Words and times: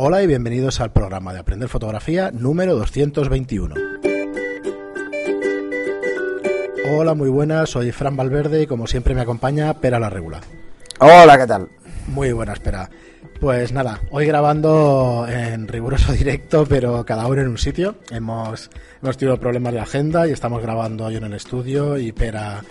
Hola 0.00 0.22
y 0.22 0.28
bienvenidos 0.28 0.80
al 0.80 0.92
programa 0.92 1.32
de 1.32 1.40
Aprender 1.40 1.68
Fotografía 1.68 2.30
número 2.30 2.76
221. 2.76 3.74
Hola, 6.88 7.14
muy 7.14 7.28
buenas, 7.28 7.70
soy 7.70 7.90
Fran 7.90 8.16
Valverde 8.16 8.62
y 8.62 8.66
como 8.68 8.86
siempre 8.86 9.16
me 9.16 9.22
acompaña 9.22 9.74
Pera 9.74 9.98
la 9.98 10.08
Regula. 10.08 10.40
Hola, 11.00 11.36
¿qué 11.36 11.48
tal? 11.48 11.68
Muy 12.06 12.30
buenas, 12.30 12.60
Pera. 12.60 12.88
Pues 13.40 13.72
nada, 13.72 14.00
hoy 14.12 14.24
grabando 14.24 15.26
en 15.28 15.66
riguroso 15.66 16.12
directo, 16.16 16.64
pero 16.64 17.04
cada 17.04 17.26
uno 17.26 17.40
en 17.40 17.48
un 17.48 17.58
sitio. 17.58 17.96
Hemos, 18.12 18.70
hemos 19.02 19.16
tenido 19.16 19.40
problemas 19.40 19.72
de 19.72 19.80
agenda 19.80 20.28
y 20.28 20.30
estamos 20.30 20.62
grabando 20.62 21.10
yo 21.10 21.18
en 21.18 21.24
el 21.24 21.34
estudio 21.34 21.98
y 21.98 22.12
Pera 22.12 22.62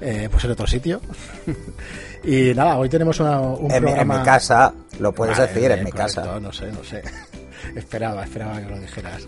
eh, 0.00 0.28
pues 0.30 0.44
en 0.44 0.52
otro 0.52 0.68
sitio. 0.68 1.00
y 2.24 2.54
nada, 2.54 2.78
hoy 2.78 2.88
tenemos 2.88 3.18
una, 3.20 3.40
un 3.40 3.70
en, 3.70 3.82
programa... 3.82 4.14
En 4.14 4.20
mi 4.20 4.26
casa, 4.26 4.72
lo 4.98 5.12
puedes 5.12 5.38
Vale, 5.38 5.52
decir, 5.52 5.70
en 5.70 5.84
mi 5.84 5.90
correcto, 5.90 6.22
casa. 6.22 6.40
No 6.40 6.52
sé, 6.52 6.72
no 6.72 6.82
sé. 6.84 7.02
esperaba, 7.76 8.24
esperaba 8.24 8.60
que 8.60 8.68
lo 8.68 8.78
dijeras. 8.78 9.26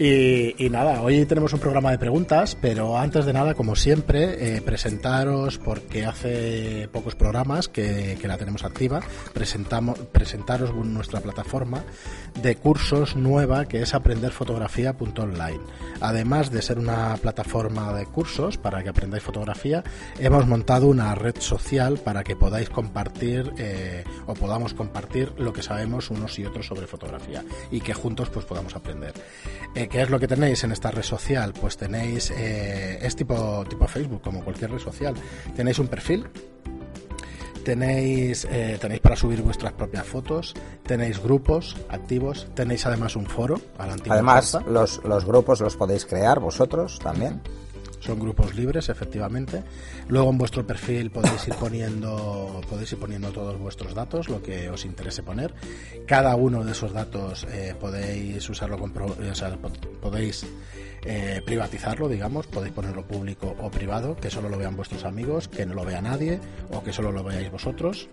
Y, 0.00 0.70
nada, 0.70 1.02
hoy 1.02 1.26
tenemos 1.26 1.52
un 1.52 1.58
programa 1.58 1.90
de 1.90 1.98
preguntas, 1.98 2.56
pero 2.60 2.96
antes 2.96 3.26
de 3.26 3.32
nada, 3.32 3.54
como 3.54 3.74
siempre, 3.74 4.56
eh, 4.56 4.62
presentaros, 4.62 5.58
porque 5.58 6.04
hace 6.04 6.88
pocos 6.92 7.16
programas 7.16 7.66
que, 7.66 8.16
que 8.20 8.28
la 8.28 8.38
tenemos 8.38 8.62
activa, 8.62 9.00
presentamos, 9.34 9.98
presentaros 9.98 10.72
nuestra 10.72 11.20
plataforma 11.20 11.82
de 12.40 12.54
cursos 12.54 13.16
nueva 13.16 13.66
que 13.66 13.82
es 13.82 13.92
aprenderfotografía.online. 13.92 15.60
Además 16.00 16.52
de 16.52 16.62
ser 16.62 16.78
una 16.78 17.16
plataforma 17.16 17.92
de 17.92 18.06
cursos 18.06 18.56
para 18.56 18.84
que 18.84 18.90
aprendáis 18.90 19.24
fotografía, 19.24 19.82
hemos 20.20 20.46
montado 20.46 20.86
una 20.86 21.16
red 21.16 21.40
social 21.40 21.98
para 21.98 22.22
que 22.22 22.36
podáis 22.36 22.70
compartir 22.70 23.52
eh, 23.58 24.04
o 24.26 24.34
podamos 24.34 24.74
compartir 24.74 25.32
lo 25.38 25.52
que 25.52 25.62
sabemos 25.62 26.10
unos 26.10 26.38
y 26.38 26.44
otros 26.44 26.66
sobre 26.66 26.86
fotografía 26.86 27.44
y 27.72 27.80
que 27.80 27.94
juntos 27.94 28.30
pues 28.30 28.46
podamos 28.46 28.76
aprender. 28.76 29.12
Eh, 29.74 29.87
¿Qué 29.90 30.02
es 30.02 30.10
lo 30.10 30.20
que 30.20 30.28
tenéis 30.28 30.64
en 30.64 30.72
esta 30.72 30.90
red 30.90 31.02
social? 31.02 31.54
Pues 31.58 31.76
tenéis, 31.76 32.30
eh, 32.30 32.98
es 33.00 33.16
tipo, 33.16 33.64
tipo 33.68 33.86
Facebook, 33.86 34.20
como 34.22 34.44
cualquier 34.44 34.70
red 34.70 34.78
social. 34.78 35.14
Tenéis 35.56 35.78
un 35.78 35.88
perfil, 35.88 36.26
tenéis, 37.64 38.46
eh, 38.50 38.76
tenéis 38.80 39.00
para 39.00 39.16
subir 39.16 39.42
vuestras 39.42 39.72
propias 39.72 40.06
fotos, 40.06 40.54
tenéis 40.86 41.22
grupos 41.22 41.76
activos, 41.88 42.48
tenéis 42.54 42.84
además 42.84 43.16
un 43.16 43.26
foro 43.26 43.60
a 43.78 43.86
la 43.86 43.94
antigua 43.94 44.14
Además, 44.14 44.58
los, 44.66 45.02
los 45.04 45.24
grupos 45.24 45.60
los 45.60 45.76
podéis 45.76 46.04
crear 46.04 46.38
vosotros 46.38 46.98
también. 46.98 47.40
Son 48.00 48.18
grupos 48.18 48.54
libres, 48.54 48.88
efectivamente. 48.88 49.62
Luego 50.08 50.30
en 50.30 50.38
vuestro 50.38 50.66
perfil 50.66 51.10
podéis 51.10 51.48
ir 51.48 51.54
poniendo, 51.54 52.60
podéis 52.68 52.92
ir 52.92 52.98
poniendo 52.98 53.30
todos 53.30 53.58
vuestros 53.58 53.94
datos, 53.94 54.28
lo 54.28 54.42
que 54.42 54.70
os 54.70 54.84
interese 54.84 55.22
poner. 55.22 55.52
Cada 56.06 56.36
uno 56.36 56.64
de 56.64 56.72
esos 56.72 56.92
datos 56.92 57.46
eh, 57.50 57.74
podéis 57.78 58.48
usarlo 58.48 58.78
con, 58.78 58.92
o 58.96 60.00
podéis 60.00 60.46
eh, 61.04 61.42
privatizarlo, 61.44 62.08
digamos, 62.08 62.46
podéis 62.46 62.72
ponerlo 62.72 63.06
público 63.06 63.54
o 63.58 63.70
privado, 63.70 64.16
que 64.16 64.30
solo 64.30 64.48
lo 64.48 64.58
vean 64.58 64.76
vuestros 64.76 65.04
amigos, 65.04 65.48
que 65.48 65.66
no 65.66 65.74
lo 65.74 65.84
vea 65.84 66.00
nadie 66.00 66.40
o 66.70 66.82
que 66.82 66.92
solo 66.92 67.12
lo 67.12 67.24
veáis 67.24 67.50
vosotros. 67.50 68.08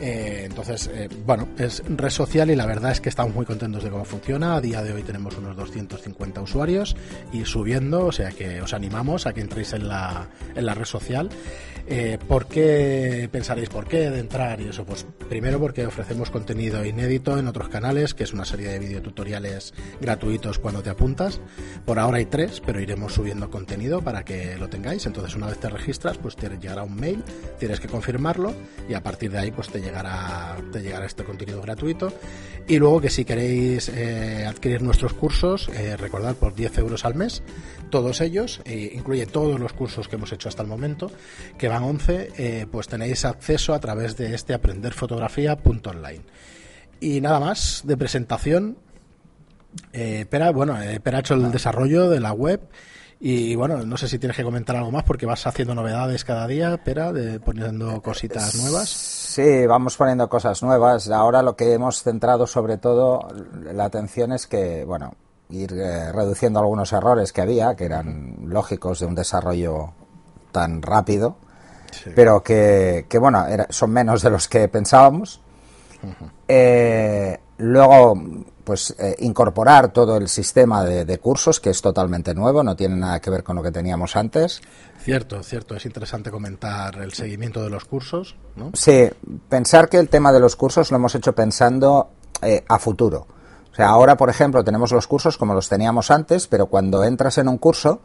Eh, 0.00 0.42
entonces, 0.44 0.90
eh, 0.92 1.08
bueno, 1.24 1.48
es 1.58 1.82
red 1.88 2.10
social 2.10 2.50
y 2.50 2.56
la 2.56 2.66
verdad 2.66 2.92
es 2.92 3.00
que 3.00 3.08
estamos 3.08 3.34
muy 3.34 3.46
contentos 3.46 3.82
de 3.82 3.90
cómo 3.90 4.04
funciona. 4.04 4.56
A 4.56 4.60
día 4.60 4.82
de 4.82 4.92
hoy 4.92 5.02
tenemos 5.02 5.36
unos 5.38 5.56
250 5.56 6.40
usuarios 6.40 6.96
y 7.32 7.44
subiendo, 7.44 8.06
o 8.06 8.12
sea 8.12 8.30
que 8.30 8.60
os 8.60 8.74
animamos 8.74 9.26
a 9.26 9.32
que 9.32 9.40
entréis 9.40 9.72
en 9.72 9.88
la, 9.88 10.28
en 10.54 10.66
la 10.66 10.74
red 10.74 10.84
social. 10.84 11.30
Eh, 11.88 12.18
¿Por 12.26 12.46
qué 12.46 13.28
pensaréis 13.30 13.68
por 13.68 13.86
qué 13.86 14.10
de 14.10 14.18
entrar 14.18 14.60
y 14.60 14.68
eso? 14.68 14.84
Pues 14.84 15.06
primero 15.28 15.60
porque 15.60 15.86
ofrecemos 15.86 16.30
contenido 16.30 16.84
inédito 16.84 17.38
en 17.38 17.46
otros 17.46 17.68
canales, 17.68 18.12
que 18.12 18.24
es 18.24 18.32
una 18.32 18.44
serie 18.44 18.68
de 18.68 18.80
videotutoriales 18.80 19.72
gratuitos 20.00 20.58
cuando 20.58 20.82
te 20.82 20.90
apuntas. 20.90 21.40
Por 21.84 22.00
ahora 22.00 22.18
hay 22.18 22.26
tres, 22.26 22.60
pero 22.64 22.80
iremos 22.80 23.14
subiendo 23.14 23.50
contenido 23.50 24.02
para 24.02 24.24
que 24.24 24.56
lo 24.56 24.68
tengáis. 24.68 25.06
Entonces, 25.06 25.36
una 25.36 25.46
vez 25.46 25.58
te 25.58 25.68
registras, 25.68 26.18
pues 26.18 26.34
te 26.34 26.48
llegará 26.48 26.82
un 26.82 26.96
mail, 26.96 27.22
tienes 27.60 27.78
que 27.78 27.86
confirmarlo 27.86 28.52
y 28.88 28.94
a 28.94 29.02
partir 29.02 29.30
de 29.30 29.38
ahí, 29.38 29.52
pues 29.52 29.68
te 29.68 29.80
llegará, 29.86 30.56
te 30.72 30.82
llegará 30.82 31.06
este 31.06 31.24
contenido 31.24 31.62
gratuito. 31.62 32.12
Y 32.68 32.78
luego 32.78 33.00
que 33.00 33.10
si 33.10 33.24
queréis 33.24 33.88
eh, 33.88 34.44
adquirir 34.46 34.82
nuestros 34.82 35.14
cursos, 35.14 35.68
eh, 35.68 35.96
recordad 35.96 36.34
por 36.34 36.54
10 36.54 36.78
euros 36.78 37.04
al 37.04 37.14
mes, 37.14 37.42
todos 37.90 38.20
ellos, 38.20 38.60
eh, 38.64 38.90
incluye 38.94 39.26
todos 39.26 39.60
los 39.60 39.72
cursos 39.72 40.08
que 40.08 40.16
hemos 40.16 40.32
hecho 40.32 40.48
hasta 40.48 40.62
el 40.62 40.68
momento, 40.68 41.10
que 41.56 41.68
van 41.68 41.84
11, 41.84 42.32
eh, 42.36 42.66
pues 42.70 42.88
tenéis 42.88 43.24
acceso 43.24 43.74
a 43.74 43.80
través 43.80 44.16
de 44.16 44.34
este 44.34 44.54
aprenderfotografía.online. 44.54 46.22
Y 47.00 47.20
nada 47.20 47.40
más 47.40 47.82
de 47.84 47.96
presentación. 47.96 48.78
Eh, 49.92 50.26
Pera, 50.28 50.50
bueno, 50.50 50.76
Pera 51.02 51.18
ha 51.18 51.20
hecho 51.20 51.34
el 51.34 51.52
desarrollo 51.52 52.08
de 52.08 52.20
la 52.20 52.32
web 52.32 52.60
y 53.18 53.54
bueno, 53.54 53.78
no 53.84 53.96
sé 53.96 54.08
si 54.08 54.18
tienes 54.18 54.36
que 54.36 54.44
comentar 54.44 54.76
algo 54.76 54.90
más 54.90 55.04
porque 55.04 55.26
vas 55.26 55.46
haciendo 55.46 55.74
novedades 55.74 56.24
cada 56.24 56.46
día, 56.46 56.76
Pera, 56.84 57.12
de, 57.12 57.40
poniendo 57.40 58.00
cositas 58.02 58.54
nuevas. 58.56 58.88
Sí, 58.90 59.66
vamos 59.66 59.96
poniendo 59.96 60.28
cosas 60.28 60.62
nuevas. 60.62 61.08
Ahora 61.10 61.42
lo 61.42 61.56
que 61.56 61.72
hemos 61.72 62.02
centrado 62.02 62.46
sobre 62.46 62.76
todo 62.78 63.28
la 63.72 63.84
atención 63.86 64.32
es 64.32 64.46
que, 64.46 64.84
bueno, 64.84 65.14
ir 65.50 65.72
eh, 65.74 66.12
reduciendo 66.12 66.58
algunos 66.60 66.92
errores 66.92 67.32
que 67.32 67.40
había, 67.40 67.74
que 67.76 67.84
eran 67.84 68.36
lógicos 68.48 69.00
de 69.00 69.06
un 69.06 69.14
desarrollo 69.14 69.92
tan 70.52 70.82
rápido, 70.82 71.36
Sí. 71.92 72.10
pero 72.14 72.42
que, 72.42 73.06
que, 73.08 73.18
bueno, 73.18 73.46
era- 73.46 73.66
son 73.70 73.90
menos 73.90 74.20
de 74.22 74.30
los 74.30 74.48
que 74.48 74.68
pensábamos. 74.68 75.40
Eh, 76.48 77.38
luego, 77.58 78.14
pues 78.66 78.96
eh, 78.98 79.14
incorporar 79.20 79.92
todo 79.92 80.16
el 80.16 80.28
sistema 80.28 80.84
de, 80.84 81.04
de 81.04 81.18
cursos, 81.18 81.60
que 81.60 81.70
es 81.70 81.80
totalmente 81.80 82.34
nuevo, 82.34 82.64
no 82.64 82.74
tiene 82.74 82.96
nada 82.96 83.20
que 83.20 83.30
ver 83.30 83.44
con 83.44 83.54
lo 83.54 83.62
que 83.62 83.70
teníamos 83.70 84.16
antes. 84.16 84.60
Cierto, 84.98 85.40
cierto, 85.44 85.76
es 85.76 85.86
interesante 85.86 86.32
comentar 86.32 86.96
el 86.96 87.12
seguimiento 87.12 87.62
de 87.62 87.70
los 87.70 87.84
cursos, 87.84 88.34
¿no? 88.56 88.72
Sí, 88.74 89.08
pensar 89.48 89.88
que 89.88 89.98
el 89.98 90.08
tema 90.08 90.32
de 90.32 90.40
los 90.40 90.56
cursos 90.56 90.90
lo 90.90 90.96
hemos 90.96 91.14
hecho 91.14 91.32
pensando 91.32 92.10
eh, 92.42 92.64
a 92.66 92.80
futuro. 92.80 93.28
O 93.70 93.74
sea, 93.76 93.88
ahora, 93.90 94.16
por 94.16 94.30
ejemplo, 94.30 94.64
tenemos 94.64 94.90
los 94.90 95.06
cursos 95.06 95.38
como 95.38 95.54
los 95.54 95.68
teníamos 95.68 96.10
antes, 96.10 96.48
pero 96.48 96.66
cuando 96.66 97.04
entras 97.04 97.38
en 97.38 97.46
un 97.46 97.58
curso 97.58 98.00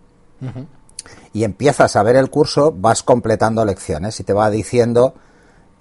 y 1.33 1.43
empiezas 1.43 1.95
a 1.95 2.03
ver 2.03 2.17
el 2.17 2.29
curso, 2.29 2.71
vas 2.71 3.01
completando 3.01 3.65
lecciones 3.65 4.19
y 4.19 4.23
te 4.23 4.33
va 4.33 4.51
diciendo 4.51 5.15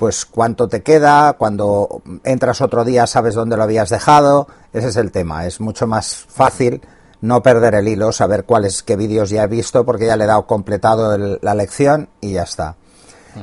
pues 0.01 0.25
cuánto 0.27 0.67
te 0.67 0.83
queda, 0.83 1.35
cuando 1.35 2.03
entras 2.25 2.61
otro 2.63 2.85
día 2.85 3.07
sabes 3.07 3.35
dónde 3.37 3.57
lo 3.57 3.63
habías 3.63 3.91
dejado, 3.91 4.49
ese 4.73 4.89
es 4.89 4.97
el 4.97 5.13
tema, 5.13 5.47
es 5.47 5.61
mucho 5.61 5.87
más 5.87 6.17
fácil 6.29 6.81
no 7.21 7.43
perder 7.43 7.75
el 7.75 7.87
hilo, 7.87 8.11
saber 8.11 8.45
cuáles 8.45 8.83
qué 8.83 8.97
vídeos 8.97 9.29
ya 9.29 9.45
he 9.45 9.47
visto 9.47 9.85
porque 9.85 10.07
ya 10.07 10.17
le 10.17 10.25
he 10.25 10.27
dado 10.27 10.47
completado 10.47 11.15
el- 11.15 11.39
la 11.43 11.55
lección 11.55 12.09
y 12.23 12.33
ya 12.33 12.45
está. 12.45 12.77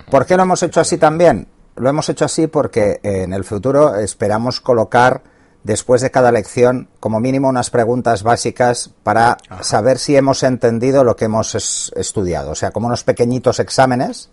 ¿Por 0.10 0.26
qué 0.26 0.36
lo 0.36 0.44
hemos 0.44 0.64
hecho 0.64 0.82
así 0.82 0.98
también? 0.98 1.48
Lo 1.76 1.88
hemos 1.90 2.10
hecho 2.10 2.26
así 2.26 2.48
porque 2.48 3.00
eh, 3.04 3.22
en 3.22 3.34
el 3.34 3.44
futuro 3.44 3.96
esperamos 3.96 4.60
colocar 4.60 5.22
después 5.64 6.02
de 6.02 6.10
cada 6.10 6.32
lección 6.32 6.90
como 7.00 7.20
mínimo 7.20 7.50
unas 7.50 7.70
preguntas 7.70 8.24
básicas 8.24 8.90
para 9.04 9.38
saber 9.62 10.00
si 10.00 10.16
hemos 10.16 10.42
entendido 10.42 11.04
lo 11.04 11.16
que 11.16 11.26
hemos 11.26 11.54
es- 11.54 11.92
estudiado, 11.96 12.50
o 12.52 12.56
sea, 12.56 12.72
como 12.72 12.88
unos 12.88 13.04
pequeñitos 13.04 13.60
exámenes 13.60 14.30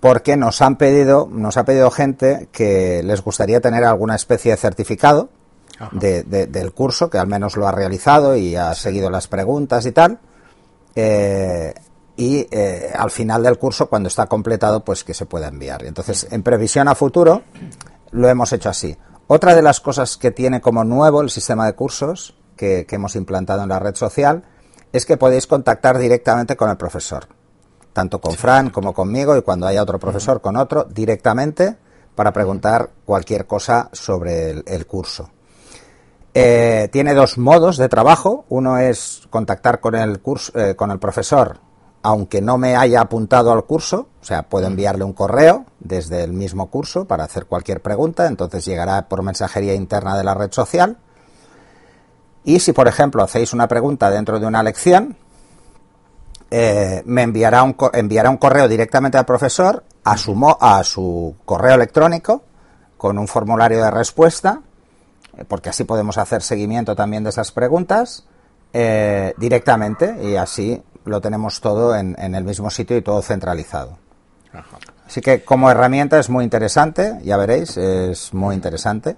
porque 0.00 0.36
nos 0.36 0.62
han 0.62 0.76
pedido, 0.76 1.28
nos 1.30 1.56
ha 1.56 1.64
pedido 1.64 1.90
gente 1.90 2.48
que 2.52 3.02
les 3.02 3.22
gustaría 3.22 3.60
tener 3.60 3.84
alguna 3.84 4.14
especie 4.16 4.50
de 4.52 4.56
certificado 4.56 5.28
Ajá. 5.78 5.90
de- 5.92 6.22
de- 6.24 6.46
del 6.46 6.72
curso, 6.72 7.10
que 7.10 7.18
al 7.18 7.26
menos 7.26 7.56
lo 7.56 7.68
ha 7.68 7.72
realizado 7.72 8.34
y 8.36 8.56
ha 8.56 8.74
seguido 8.74 9.10
las 9.10 9.28
preguntas 9.28 9.84
y 9.86 9.92
tal. 9.92 10.18
Eh, 10.94 11.74
y 12.16 12.46
eh, 12.50 12.92
al 12.94 13.10
final 13.10 13.42
del 13.42 13.58
curso, 13.58 13.88
cuando 13.88 14.08
está 14.08 14.26
completado, 14.26 14.84
pues 14.84 15.04
que 15.04 15.14
se 15.14 15.26
pueda 15.26 15.48
enviar. 15.48 15.84
Entonces, 15.84 16.26
en 16.30 16.42
previsión 16.42 16.88
a 16.88 16.94
futuro, 16.94 17.42
lo 18.10 18.28
hemos 18.28 18.52
hecho 18.52 18.68
así. 18.68 18.96
Otra 19.26 19.54
de 19.54 19.62
las 19.62 19.80
cosas 19.80 20.16
que 20.16 20.30
tiene 20.30 20.60
como 20.60 20.84
nuevo 20.84 21.20
el 21.22 21.30
sistema 21.30 21.64
de 21.66 21.74
cursos 21.74 22.36
que, 22.56 22.84
que 22.86 22.96
hemos 22.96 23.16
implantado 23.16 23.62
en 23.62 23.68
la 23.70 23.78
red 23.78 23.94
social 23.94 24.42
es 24.92 25.06
que 25.06 25.16
podéis 25.16 25.46
contactar 25.46 25.98
directamente 25.98 26.56
con 26.56 26.68
el 26.68 26.76
profesor, 26.76 27.28
tanto 27.92 28.20
con 28.20 28.34
Fran 28.34 28.70
como 28.70 28.92
conmigo 28.92 29.36
y 29.36 29.42
cuando 29.42 29.66
haya 29.66 29.82
otro 29.82 29.98
profesor 29.98 30.40
con 30.40 30.56
otro, 30.56 30.84
directamente 30.84 31.76
para 32.14 32.32
preguntar 32.32 32.90
cualquier 33.04 33.46
cosa 33.46 33.88
sobre 33.92 34.50
el, 34.50 34.64
el 34.66 34.86
curso. 34.86 35.30
Eh, 36.32 36.88
tiene 36.92 37.14
dos 37.14 37.38
modos 37.38 37.76
de 37.76 37.88
trabajo. 37.88 38.44
Uno 38.48 38.78
es 38.78 39.22
contactar 39.30 39.80
con 39.80 39.94
el 39.94 40.20
curso, 40.20 40.56
eh, 40.58 40.76
con 40.76 40.90
el 40.90 40.98
profesor, 40.98 41.58
aunque 42.02 42.40
no 42.40 42.56
me 42.56 42.76
haya 42.76 43.00
apuntado 43.00 43.52
al 43.52 43.64
curso. 43.64 44.08
O 44.20 44.24
sea, 44.24 44.48
puedo 44.48 44.66
enviarle 44.66 45.04
un 45.04 45.12
correo 45.12 45.66
desde 45.80 46.22
el 46.22 46.32
mismo 46.32 46.70
curso 46.70 47.06
para 47.06 47.24
hacer 47.24 47.46
cualquier 47.46 47.82
pregunta. 47.82 48.26
Entonces 48.26 48.64
llegará 48.64 49.08
por 49.08 49.22
mensajería 49.22 49.74
interna 49.74 50.16
de 50.16 50.24
la 50.24 50.34
red 50.34 50.52
social. 50.52 50.98
Y 52.44 52.60
si, 52.60 52.72
por 52.72 52.88
ejemplo, 52.88 53.22
hacéis 53.22 53.52
una 53.52 53.68
pregunta 53.68 54.10
dentro 54.10 54.40
de 54.40 54.46
una 54.46 54.62
lección, 54.62 55.16
eh, 56.50 57.02
me 57.06 57.22
enviará 57.22 57.62
un, 57.62 57.76
enviará 57.92 58.30
un 58.30 58.36
correo 58.36 58.68
directamente 58.68 59.18
al 59.18 59.24
profesor 59.24 59.84
a 60.04 60.16
su, 60.16 60.34
mo- 60.34 60.58
a 60.60 60.82
su 60.82 61.36
correo 61.44 61.74
electrónico 61.74 62.42
con 62.96 63.18
un 63.18 63.28
formulario 63.28 63.82
de 63.82 63.90
respuesta, 63.90 64.60
eh, 65.36 65.44
porque 65.46 65.70
así 65.70 65.84
podemos 65.84 66.18
hacer 66.18 66.42
seguimiento 66.42 66.96
también 66.96 67.24
de 67.24 67.30
esas 67.30 67.52
preguntas 67.52 68.26
eh, 68.72 69.34
directamente 69.36 70.16
y 70.22 70.36
así 70.36 70.82
lo 71.04 71.20
tenemos 71.20 71.60
todo 71.60 71.96
en, 71.96 72.16
el 72.18 72.44
mismo 72.44 72.70
sitio 72.70 72.96
y 72.96 73.02
todo 73.02 73.22
centralizado. 73.22 73.98
Así 75.06 75.20
que 75.20 75.44
como 75.44 75.70
herramienta 75.70 76.18
es 76.18 76.28
muy 76.28 76.44
interesante, 76.44 77.18
ya 77.22 77.36
veréis, 77.36 77.76
es 77.76 78.34
muy 78.34 78.54
interesante. 78.54 79.16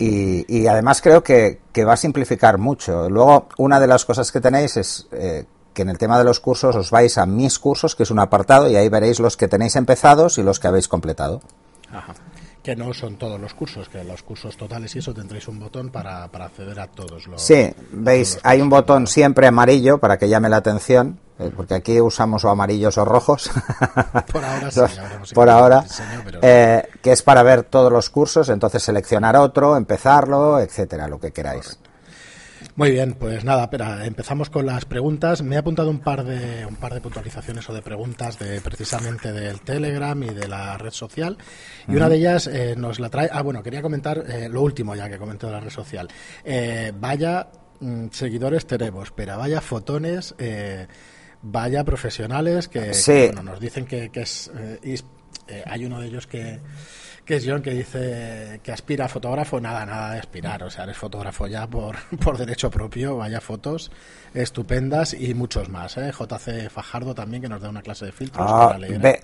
Y, 0.00 0.66
además 0.68 1.02
creo 1.02 1.22
que, 1.22 1.60
va 1.84 1.94
a 1.94 1.96
simplificar 1.96 2.58
mucho. 2.58 3.10
Luego, 3.10 3.48
una 3.58 3.80
de 3.80 3.86
las 3.86 4.04
cosas 4.04 4.30
que 4.30 4.40
tenéis 4.40 4.76
es 4.76 5.08
eh, 5.12 5.44
que 5.78 5.82
en 5.82 5.90
el 5.90 5.98
tema 5.98 6.18
de 6.18 6.24
los 6.24 6.40
cursos 6.40 6.74
os 6.74 6.90
vais 6.90 7.18
a 7.18 7.24
mis 7.24 7.60
cursos, 7.60 7.94
que 7.94 8.02
es 8.02 8.10
un 8.10 8.18
apartado, 8.18 8.68
y 8.68 8.74
ahí 8.74 8.88
veréis 8.88 9.20
los 9.20 9.36
que 9.36 9.46
tenéis 9.46 9.76
empezados 9.76 10.36
y 10.36 10.42
los 10.42 10.58
que 10.58 10.66
habéis 10.66 10.88
completado. 10.88 11.40
Ajá 11.92 12.14
que 12.60 12.76
no 12.76 12.92
son 12.92 13.16
todos 13.16 13.40
los 13.40 13.54
cursos, 13.54 13.88
que 13.88 14.04
los 14.04 14.22
cursos 14.22 14.54
totales 14.58 14.94
y 14.94 14.98
eso 14.98 15.14
tendréis 15.14 15.48
un 15.48 15.58
botón 15.58 15.88
para, 15.88 16.24
acceder 16.24 16.78
a 16.78 16.86
todos 16.86 17.26
los. 17.26 17.40
Sí, 17.40 17.72
veis, 17.92 18.38
hay 18.42 18.60
un 18.60 18.68
botón 18.68 19.06
siempre 19.06 19.46
amarillo 19.46 19.96
para 19.96 20.18
que 20.18 20.28
llame 20.28 20.50
la 20.50 20.58
atención, 20.58 21.18
eh, 21.38 21.50
porque 21.56 21.74
aquí 21.74 21.98
usamos 21.98 22.44
o 22.44 22.50
amarillos 22.50 22.98
o 22.98 23.06
rojos. 23.06 23.50
Por 24.32 24.44
ahora 24.44 24.70
sí, 24.70 24.80
Por 25.32 25.48
ahora, 25.48 25.84
eh, 26.42 26.86
que 27.00 27.12
es 27.12 27.22
para 27.22 27.42
ver 27.42 27.62
todos 27.62 27.90
los 27.90 28.10
cursos, 28.10 28.50
entonces 28.50 28.82
seleccionar 28.82 29.36
otro, 29.36 29.74
empezarlo, 29.74 30.60
etcétera, 30.60 31.08
lo 31.08 31.18
que 31.18 31.30
queráis. 31.30 31.78
Muy 32.76 32.90
bien, 32.90 33.14
pues 33.14 33.44
nada, 33.44 33.64
espera, 33.64 34.04
empezamos 34.06 34.50
con 34.50 34.66
las 34.66 34.84
preguntas. 34.84 35.42
Me 35.42 35.56
he 35.56 35.58
apuntado 35.58 35.90
un 35.90 36.00
par 36.00 36.24
de 36.24 36.64
un 36.66 36.76
par 36.76 36.94
de 36.94 37.00
puntualizaciones 37.00 37.68
o 37.68 37.74
de 37.74 37.82
preguntas 37.82 38.38
de 38.38 38.60
precisamente 38.60 39.32
del 39.32 39.60
Telegram 39.60 40.20
y 40.22 40.28
de 40.28 40.48
la 40.48 40.78
red 40.78 40.92
social. 40.92 41.36
Y 41.86 41.96
una 41.96 42.08
de 42.08 42.16
ellas 42.16 42.46
eh, 42.46 42.74
nos 42.76 43.00
la 43.00 43.08
trae. 43.08 43.28
Ah, 43.32 43.42
bueno, 43.42 43.62
quería 43.62 43.82
comentar 43.82 44.24
eh, 44.28 44.48
lo 44.48 44.62
último 44.62 44.94
ya 44.94 45.08
que 45.08 45.18
comenté 45.18 45.46
de 45.46 45.52
la 45.52 45.60
red 45.60 45.70
social. 45.70 46.08
Eh, 46.44 46.92
vaya 46.94 47.48
mm, 47.80 48.06
seguidores 48.10 48.66
tenemos, 48.66 49.10
pero 49.12 49.38
vaya 49.38 49.60
fotones, 49.60 50.34
vaya 51.42 51.84
profesionales 51.84 52.68
que, 52.68 52.92
nos 53.42 53.60
dicen 53.60 53.86
que, 53.86 54.10
que 54.10 54.20
es. 54.20 54.50
hay 55.66 55.84
uno 55.84 56.00
de 56.00 56.06
ellos 56.06 56.26
que 56.26 56.60
que 57.28 57.36
es 57.36 57.44
John 57.46 57.60
que 57.60 57.72
dice 57.72 58.58
que 58.62 58.72
aspira 58.72 59.04
a 59.04 59.08
fotógrafo, 59.08 59.60
nada, 59.60 59.84
nada 59.84 60.12
de 60.12 60.18
aspirar, 60.18 60.62
o 60.62 60.70
sea, 60.70 60.84
eres 60.84 60.96
fotógrafo 60.96 61.46
ya 61.46 61.66
por, 61.66 61.96
por 62.24 62.38
derecho 62.38 62.70
propio, 62.70 63.18
vaya 63.18 63.38
fotos 63.42 63.90
estupendas 64.32 65.12
y 65.12 65.34
muchos 65.34 65.68
más, 65.68 65.98
¿eh? 65.98 66.10
JC 66.10 66.70
Fajardo 66.70 67.14
también 67.14 67.42
que 67.42 67.48
nos 67.50 67.60
da 67.60 67.68
una 67.68 67.82
clase 67.82 68.06
de 68.06 68.12
filtros 68.12 68.46
ah, 68.48 68.68
para 68.68 68.78
leer. 68.78 69.20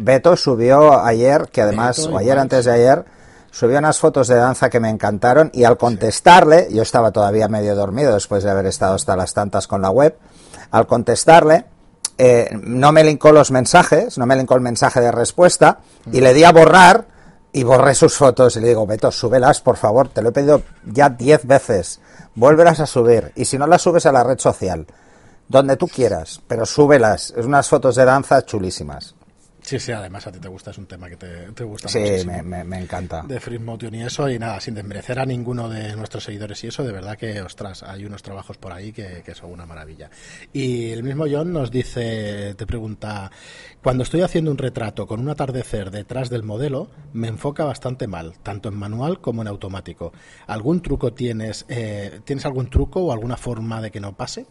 Beto 0.00 0.36
subió 0.36 1.04
ayer, 1.04 1.48
que 1.50 1.62
además, 1.62 1.98
o 2.06 2.16
ayer 2.16 2.38
antes 2.38 2.66
de 2.66 2.72
ayer, 2.72 3.04
subió 3.50 3.78
unas 3.78 3.98
fotos 3.98 4.28
de 4.28 4.36
danza 4.36 4.70
que 4.70 4.78
me 4.78 4.88
encantaron 4.88 5.50
y 5.52 5.64
al 5.64 5.76
contestarle, 5.76 6.68
yo 6.70 6.82
estaba 6.82 7.10
todavía 7.10 7.48
medio 7.48 7.74
dormido 7.74 8.14
después 8.14 8.44
de 8.44 8.50
haber 8.50 8.66
estado 8.66 8.94
hasta 8.94 9.16
las 9.16 9.34
tantas 9.34 9.66
con 9.66 9.82
la 9.82 9.90
web, 9.90 10.16
al 10.70 10.86
contestarle, 10.86 11.64
eh, 12.16 12.48
no 12.62 12.92
me 12.92 13.02
linkó 13.02 13.32
los 13.32 13.50
mensajes, 13.50 14.18
no 14.18 14.26
me 14.26 14.36
linkó 14.36 14.54
el 14.54 14.60
mensaje 14.60 15.00
de 15.00 15.10
respuesta 15.10 15.80
y 16.12 16.20
le 16.20 16.32
di 16.32 16.44
a 16.44 16.52
borrar 16.52 17.18
y 17.52 17.62
borré 17.62 17.94
sus 17.94 18.16
fotos 18.16 18.56
y 18.56 18.60
le 18.60 18.68
digo, 18.68 18.86
Beto, 18.86 19.10
súbelas, 19.10 19.60
por 19.60 19.76
favor, 19.76 20.08
te 20.08 20.22
lo 20.22 20.28
he 20.28 20.32
pedido 20.32 20.62
ya 20.84 21.08
diez 21.08 21.46
veces, 21.46 22.00
vuélvelas 22.34 22.80
a 22.80 22.86
subir, 22.86 23.32
y 23.34 23.44
si 23.44 23.58
no 23.58 23.66
las 23.66 23.82
subes 23.82 24.06
a 24.06 24.12
la 24.12 24.24
red 24.24 24.38
social, 24.38 24.86
donde 25.48 25.76
tú 25.76 25.88
quieras, 25.88 26.40
pero 26.46 26.64
súbelas, 26.64 27.34
es 27.36 27.44
unas 27.44 27.68
fotos 27.68 27.96
de 27.96 28.04
danza 28.04 28.44
chulísimas. 28.44 29.14
Sí, 29.62 29.78
sí, 29.78 29.92
además 29.92 30.26
a 30.26 30.32
ti 30.32 30.38
te 30.38 30.48
gusta, 30.48 30.70
es 30.70 30.78
un 30.78 30.86
tema 30.86 31.08
que 31.08 31.16
te, 31.16 31.64
gusta 31.64 31.88
sí, 31.88 31.98
me, 32.24 32.64
me, 32.64 32.78
encanta. 32.78 33.22
De 33.22 33.40
Free 33.40 33.58
Motion 33.58 33.94
y 33.94 34.02
eso, 34.02 34.28
y 34.28 34.38
nada, 34.38 34.60
sin 34.60 34.74
desmerecer 34.74 35.18
a 35.18 35.26
ninguno 35.26 35.68
de 35.68 35.94
nuestros 35.96 36.24
seguidores 36.24 36.62
y 36.64 36.68
eso, 36.68 36.82
de 36.82 36.92
verdad 36.92 37.16
que, 37.16 37.40
ostras, 37.42 37.82
hay 37.82 38.04
unos 38.04 38.22
trabajos 38.22 38.56
por 38.56 38.72
ahí 38.72 38.92
que, 38.92 39.22
que 39.24 39.34
son 39.34 39.52
una 39.52 39.66
maravilla. 39.66 40.10
Y 40.52 40.90
el 40.90 41.02
mismo 41.02 41.24
John 41.30 41.52
nos 41.52 41.70
dice, 41.70 42.54
te 42.54 42.66
pregunta, 42.66 43.30
cuando 43.82 44.02
estoy 44.02 44.22
haciendo 44.22 44.50
un 44.50 44.58
retrato 44.58 45.06
con 45.06 45.20
un 45.20 45.28
atardecer 45.28 45.90
detrás 45.90 46.30
del 46.30 46.42
modelo, 46.42 46.90
me 47.12 47.28
enfoca 47.28 47.64
bastante 47.64 48.06
mal, 48.06 48.38
tanto 48.42 48.68
en 48.68 48.76
manual 48.76 49.20
como 49.20 49.42
en 49.42 49.48
automático. 49.48 50.12
¿Algún 50.46 50.80
truco 50.80 51.12
tienes? 51.12 51.66
Eh, 51.68 52.20
¿Tienes 52.24 52.44
algún 52.46 52.70
truco 52.70 53.00
o 53.00 53.12
alguna 53.12 53.36
forma 53.36 53.80
de 53.80 53.90
que 53.90 54.00
no 54.00 54.16
pase? 54.16 54.46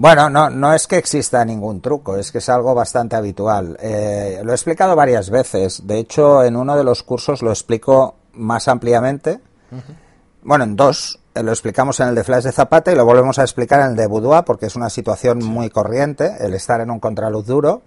Bueno, 0.00 0.30
no, 0.30 0.48
no 0.48 0.72
es 0.74 0.86
que 0.86 0.96
exista 0.96 1.44
ningún 1.44 1.80
truco, 1.80 2.16
es 2.16 2.30
que 2.30 2.38
es 2.38 2.48
algo 2.48 2.72
bastante 2.72 3.16
habitual. 3.16 3.76
Eh, 3.80 4.40
lo 4.44 4.52
he 4.52 4.54
explicado 4.54 4.94
varias 4.94 5.28
veces. 5.28 5.88
De 5.88 5.98
hecho, 5.98 6.44
en 6.44 6.54
uno 6.54 6.76
de 6.76 6.84
los 6.84 7.02
cursos 7.02 7.42
lo 7.42 7.50
explico 7.50 8.14
más 8.34 8.68
ampliamente. 8.68 9.40
Bueno, 10.44 10.62
en 10.62 10.76
dos. 10.76 11.18
Eh, 11.34 11.42
lo 11.42 11.50
explicamos 11.50 11.98
en 11.98 12.10
el 12.10 12.14
de 12.14 12.22
Flash 12.22 12.44
de 12.44 12.52
Zapata 12.52 12.92
y 12.92 12.94
lo 12.94 13.04
volvemos 13.04 13.40
a 13.40 13.42
explicar 13.42 13.80
en 13.80 13.86
el 13.88 13.96
de 13.96 14.06
Boudoir 14.06 14.44
porque 14.44 14.66
es 14.66 14.76
una 14.76 14.88
situación 14.88 15.44
muy 15.44 15.68
corriente 15.68 16.36
el 16.38 16.54
estar 16.54 16.80
en 16.80 16.92
un 16.92 17.00
contraluz 17.00 17.46
duro 17.46 17.82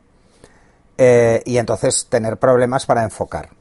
eh, 0.98 1.42
y 1.46 1.60
entonces 1.60 2.08
tener 2.10 2.36
problemas 2.36 2.86
para 2.86 3.04
enfocar. 3.04 3.52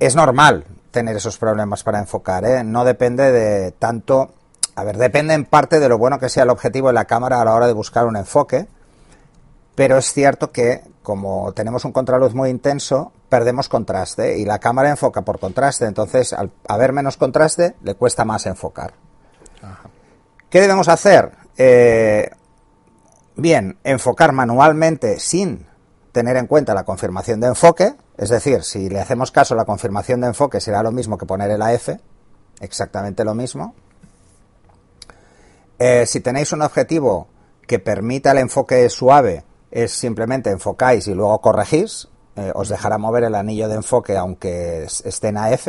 Es 0.00 0.16
normal 0.16 0.64
tener 0.90 1.16
esos 1.16 1.36
problemas 1.36 1.84
para 1.84 1.98
enfocar, 1.98 2.64
no 2.64 2.86
depende 2.86 3.30
de 3.30 3.72
tanto 3.72 4.37
a 4.78 4.84
ver, 4.84 4.96
depende 4.96 5.34
en 5.34 5.44
parte 5.44 5.80
de 5.80 5.88
lo 5.88 5.98
bueno 5.98 6.20
que 6.20 6.28
sea 6.28 6.44
el 6.44 6.50
objetivo 6.50 6.86
de 6.86 6.94
la 6.94 7.04
cámara 7.06 7.40
a 7.40 7.44
la 7.44 7.52
hora 7.52 7.66
de 7.66 7.72
buscar 7.72 8.06
un 8.06 8.16
enfoque, 8.16 8.68
pero 9.74 9.98
es 9.98 10.12
cierto 10.12 10.52
que 10.52 10.82
como 11.02 11.52
tenemos 11.52 11.84
un 11.84 11.90
contraluz 11.90 12.32
muy 12.32 12.48
intenso, 12.48 13.10
perdemos 13.28 13.68
contraste 13.68 14.38
y 14.38 14.44
la 14.44 14.60
cámara 14.60 14.90
enfoca 14.90 15.22
por 15.22 15.40
contraste, 15.40 15.86
entonces 15.86 16.32
al 16.32 16.52
haber 16.68 16.92
menos 16.92 17.16
contraste 17.16 17.74
le 17.82 17.96
cuesta 17.96 18.24
más 18.24 18.46
enfocar. 18.46 18.94
¿Qué 20.48 20.60
debemos 20.60 20.88
hacer? 20.88 21.32
Eh, 21.56 22.30
bien, 23.34 23.78
enfocar 23.82 24.30
manualmente 24.30 25.18
sin 25.18 25.66
tener 26.12 26.36
en 26.36 26.46
cuenta 26.46 26.72
la 26.72 26.84
confirmación 26.84 27.40
de 27.40 27.48
enfoque, 27.48 27.96
es 28.16 28.28
decir, 28.28 28.62
si 28.62 28.88
le 28.88 29.00
hacemos 29.00 29.32
caso 29.32 29.54
a 29.54 29.56
la 29.56 29.64
confirmación 29.64 30.20
de 30.20 30.28
enfoque 30.28 30.60
será 30.60 30.84
lo 30.84 30.92
mismo 30.92 31.18
que 31.18 31.26
poner 31.26 31.50
el 31.50 31.62
AF, 31.62 31.88
exactamente 32.60 33.24
lo 33.24 33.34
mismo. 33.34 33.74
Eh, 35.78 36.06
si 36.06 36.20
tenéis 36.20 36.52
un 36.52 36.62
objetivo 36.62 37.28
que 37.66 37.78
permita 37.78 38.32
el 38.32 38.38
enfoque 38.38 38.88
suave, 38.90 39.44
es 39.70 39.92
simplemente 39.92 40.50
enfocáis 40.50 41.06
y 41.06 41.14
luego 41.14 41.40
corregís. 41.40 42.08
Eh, 42.36 42.52
os 42.54 42.68
dejará 42.68 42.98
mover 42.98 43.24
el 43.24 43.34
anillo 43.34 43.68
de 43.68 43.76
enfoque 43.76 44.16
aunque 44.16 44.84
esté 44.84 45.28
en 45.28 45.36
AF. 45.36 45.68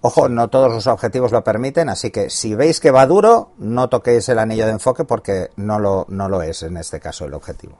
Ojo, 0.00 0.28
no 0.28 0.48
todos 0.48 0.70
los 0.70 0.86
objetivos 0.86 1.32
lo 1.32 1.42
permiten, 1.42 1.88
así 1.88 2.10
que 2.10 2.28
si 2.28 2.54
veis 2.54 2.78
que 2.78 2.90
va 2.90 3.06
duro, 3.06 3.52
no 3.58 3.88
toquéis 3.88 4.28
el 4.28 4.38
anillo 4.38 4.66
de 4.66 4.72
enfoque 4.72 5.04
porque 5.04 5.50
no 5.56 5.78
lo, 5.78 6.04
no 6.08 6.28
lo 6.28 6.42
es 6.42 6.62
en 6.62 6.76
este 6.76 7.00
caso 7.00 7.24
el 7.24 7.34
objetivo. 7.34 7.78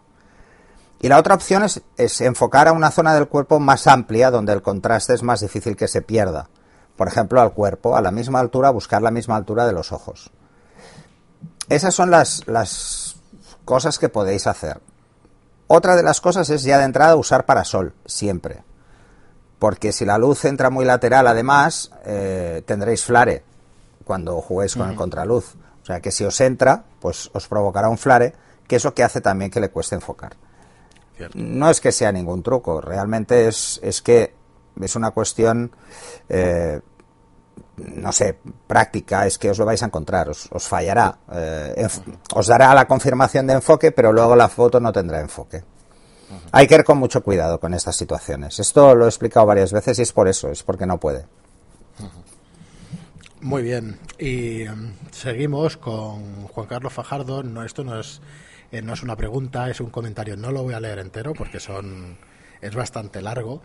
Y 1.01 1.09
la 1.09 1.19
otra 1.19 1.35
opción 1.35 1.65
es, 1.65 1.83
es, 1.99 2.21
enfocar 2.23 2.69
a 2.69 2.73
una 2.73 2.91
zona 2.91 3.15
del 3.15 3.29
cuerpo 3.29 3.61
más 3.61 3.87
amplia 3.87 4.31
donde 4.31 4.55
el 4.55 4.63
contraste 4.63 5.13
es 5.13 5.23
más 5.23 5.41
difícil 5.41 5.77
que 5.77 5.89
se 5.89 6.01
pierda. 6.01 6.49
Por 6.97 7.09
ejemplo, 7.09 7.41
al 7.43 7.53
cuerpo, 7.53 7.95
a 7.97 8.01
la 8.01 8.11
misma 8.11 8.41
altura, 8.41 8.71
buscar 8.71 9.03
la 9.03 9.11
misma 9.11 9.37
altura 9.37 9.67
de 9.67 9.73
los 9.73 9.93
ojos. 9.93 10.33
Esas 11.69 11.95
son 11.95 12.11
las, 12.11 12.47
las 12.47 13.17
cosas 13.65 13.99
que 13.99 14.09
podéis 14.09 14.47
hacer. 14.47 14.81
Otra 15.67 15.97
de 15.97 16.03
las 16.03 16.21
cosas 16.21 16.51
es 16.51 16.63
ya 16.63 16.79
de 16.79 16.85
entrada 16.85 17.17
usar 17.17 17.47
parasol, 17.47 17.95
siempre. 18.05 18.63
Porque 19.59 19.93
si 19.93 20.05
la 20.05 20.19
luz 20.19 20.45
entra 20.45 20.69
muy 20.69 20.85
lateral, 20.85 21.27
además, 21.27 21.91
eh, 22.05 22.63
tendréis 22.67 23.05
flare 23.05 23.43
cuando 24.05 24.41
juguéis 24.43 24.77
con 24.77 24.91
el 24.91 24.97
contraluz. 24.97 25.55
O 25.83 25.87
sea 25.87 26.01
que 26.01 26.11
si 26.11 26.25
os 26.25 26.41
entra, 26.41 26.85
pues 27.01 27.31
os 27.33 27.49
provocará 27.49 27.89
un 27.89 27.99
flare, 27.99 28.35
que 28.67 28.77
es 28.77 28.85
lo 28.85 28.95
que 28.95 29.05
hace 29.05 29.21
también 29.21 29.51
que 29.51 29.61
le 29.61 29.71
cueste 29.71 29.95
enfocar. 29.95 30.37
No 31.35 31.71
es 31.71 31.81
que 31.81 31.93
sea 31.93 32.13
ningún 32.13 32.43
truco, 32.43 32.81
realmente 32.81 33.47
es, 33.47 33.79
es 33.83 34.03
que 34.03 34.35
es 34.81 34.97
una 34.97 35.13
cuestión 35.13 35.71
eh, 36.29 36.81
no 37.77 38.13
sé, 38.13 38.39
práctica, 38.67 39.27
es 39.27 39.39
que 39.39 39.51
os 39.51 39.59
lo 39.59 39.65
vais 39.65 39.83
a 39.83 39.87
encontrar, 39.87 40.29
os, 40.29 40.69
fallará, 40.69 41.19
eh, 41.33 41.87
os 42.35 42.47
dará 42.47 42.75
la 42.75 42.87
confirmación 42.87 43.47
de 43.47 43.55
enfoque, 43.55 43.93
pero 43.93 44.13
luego 44.13 44.37
la 44.37 44.49
foto 44.49 44.81
no 44.81 44.93
tendrá 44.93 45.21
enfoque. 45.21 45.63
Hay 46.53 46.67
que 46.67 46.75
ir 46.75 46.85
con 46.85 46.99
mucho 46.99 47.23
cuidado 47.23 47.61
con 47.61 47.75
estas 47.75 47.97
situaciones. 47.97 48.59
Esto 48.59 48.95
lo 48.95 49.05
he 49.05 49.09
explicado 49.09 49.47
varias 49.47 49.73
veces 49.73 49.99
y 49.99 50.03
es 50.03 50.13
por 50.13 50.29
eso, 50.29 50.51
es 50.51 50.63
porque 50.63 50.87
no 50.87 50.99
puede. 50.99 51.27
Muy 53.41 53.63
bien, 53.63 53.99
y 54.19 54.63
em, 54.63 54.95
seguimos 55.11 55.77
con 55.77 56.47
Juan 56.47 56.67
Carlos 56.67 56.93
Fajardo. 56.93 57.43
No, 57.43 57.63
esto 57.63 57.85
no 57.85 58.01
es, 58.01 58.23
eh, 58.73 58.81
no 58.81 58.95
es 58.95 59.03
una 59.03 59.17
pregunta, 59.17 59.69
es 59.69 59.81
un 59.81 59.91
comentario. 59.91 60.37
No 60.37 60.51
lo 60.51 60.63
voy 60.63 60.73
a 60.73 60.81
leer 60.81 60.99
entero 60.99 61.35
porque 61.35 61.61
son 61.61 62.17
es 62.65 62.75
bastante 62.75 63.23
largo, 63.23 63.63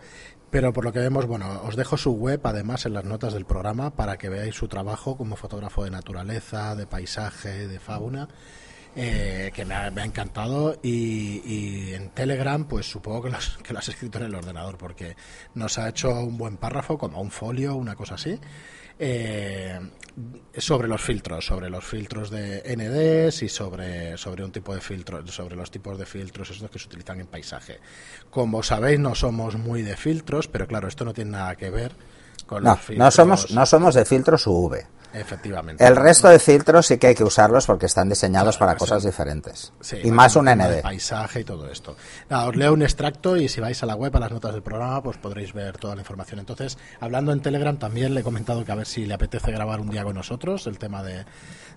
pero 0.50 0.72
por 0.72 0.84
lo 0.84 0.92
que 0.92 0.98
vemos, 0.98 1.26
bueno, 1.26 1.62
os 1.64 1.76
dejo 1.76 1.96
su 1.96 2.12
web 2.12 2.40
además 2.44 2.84
en 2.86 2.94
las 2.94 3.04
notas 3.04 3.32
del 3.32 3.44
programa 3.44 3.90
para 3.90 4.18
que 4.18 4.28
veáis 4.28 4.54
su 4.54 4.68
trabajo 4.68 5.16
como 5.16 5.36
fotógrafo 5.36 5.84
de 5.84 5.90
naturaleza, 5.90 6.74
de 6.74 6.86
paisaje, 6.86 7.68
de 7.68 7.78
fauna. 7.80 8.28
eh, 8.96 9.52
que 9.54 9.64
me 9.64 9.74
ha, 9.74 9.86
encantado 9.86 10.78
y, 10.82 11.92
en 11.94 12.10
Telegram 12.10 12.64
pues 12.66 12.86
supongo 12.90 13.22
que, 13.22 13.32
que 13.62 13.72
lo 13.72 13.78
has 13.78 13.88
escrito 13.88 14.18
en 14.18 14.24
el 14.24 14.34
ordenador 14.34 14.76
porque 14.78 15.16
nos 15.54 15.78
ha 15.78 15.88
hecho 15.88 16.10
un 16.20 16.36
buen 16.36 16.56
párrafo 16.56 16.98
como 16.98 17.20
un 17.20 17.30
folio, 17.30 17.76
una 17.76 17.94
cosa 17.94 18.16
así. 18.16 18.38
Eh, 19.02 19.80
sobre 20.58 20.88
los 20.88 21.00
filtros, 21.00 21.46
sobre 21.46 21.70
los 21.70 21.82
filtros 21.82 22.30
de 22.30 22.62
NDs 22.76 23.42
y 23.42 23.48
sobre, 23.48 24.18
sobre 24.18 24.44
un 24.44 24.52
tipo 24.52 24.74
de 24.74 24.80
filtros, 24.82 25.30
sobre 25.30 25.56
los 25.56 25.70
tipos 25.70 25.96
de 25.96 26.04
filtros 26.04 26.50
estos 26.50 26.70
que 26.70 26.78
se 26.78 26.86
utilizan 26.86 27.20
en 27.20 27.26
paisaje. 27.26 27.80
Como 28.28 28.62
sabéis, 28.62 29.00
no 29.00 29.14
somos 29.14 29.56
muy 29.56 29.82
de 29.82 29.96
filtros, 29.96 30.48
pero 30.48 30.66
claro, 30.66 30.88
esto 30.88 31.06
no 31.06 31.14
tiene 31.14 31.30
nada 31.30 31.56
que 31.56 31.70
ver 31.70 31.92
con 32.46 32.62
los 32.62 32.78
filtros. 32.78 32.98
No 32.98 33.10
somos, 33.10 33.50
no 33.52 33.64
somos 33.64 33.94
de 33.94 34.04
filtros 34.04 34.46
UV. 34.46 34.84
Efectivamente. 35.12 35.84
El 35.84 35.96
resto 35.96 36.28
de 36.28 36.38
filtros 36.38 36.86
sí 36.86 36.98
que 36.98 37.08
hay 37.08 37.14
que 37.14 37.24
usarlos 37.24 37.66
porque 37.66 37.86
están 37.86 38.08
diseñados 38.08 38.56
para 38.58 38.76
cosas 38.76 39.04
diferentes. 39.04 39.72
y 40.02 40.10
más 40.10 40.36
un 40.36 40.46
ND. 40.46 40.82
Paisaje 40.82 41.40
y 41.40 41.44
todo 41.44 41.70
esto. 41.70 41.96
os 42.30 42.56
leo 42.56 42.72
un 42.72 42.82
extracto 42.82 43.36
y 43.36 43.48
si 43.48 43.60
vais 43.60 43.82
a 43.82 43.86
la 43.86 43.94
web, 43.94 44.14
a 44.16 44.20
las 44.20 44.30
notas 44.30 44.52
del 44.52 44.62
programa, 44.62 45.02
pues 45.02 45.16
podréis 45.18 45.52
ver 45.52 45.78
toda 45.78 45.94
la 45.94 46.02
información. 46.02 46.40
Entonces, 46.40 46.78
hablando 47.00 47.32
en 47.32 47.40
Telegram, 47.40 47.76
también 47.76 48.14
le 48.14 48.20
he 48.20 48.24
comentado 48.24 48.64
que 48.64 48.72
a 48.72 48.74
ver 48.74 48.86
si 48.86 49.06
le 49.06 49.14
apetece 49.14 49.50
grabar 49.50 49.80
un 49.80 49.90
día 49.90 50.04
con 50.04 50.14
nosotros 50.14 50.66
el 50.66 50.78
tema 50.78 51.02
de, 51.02 51.24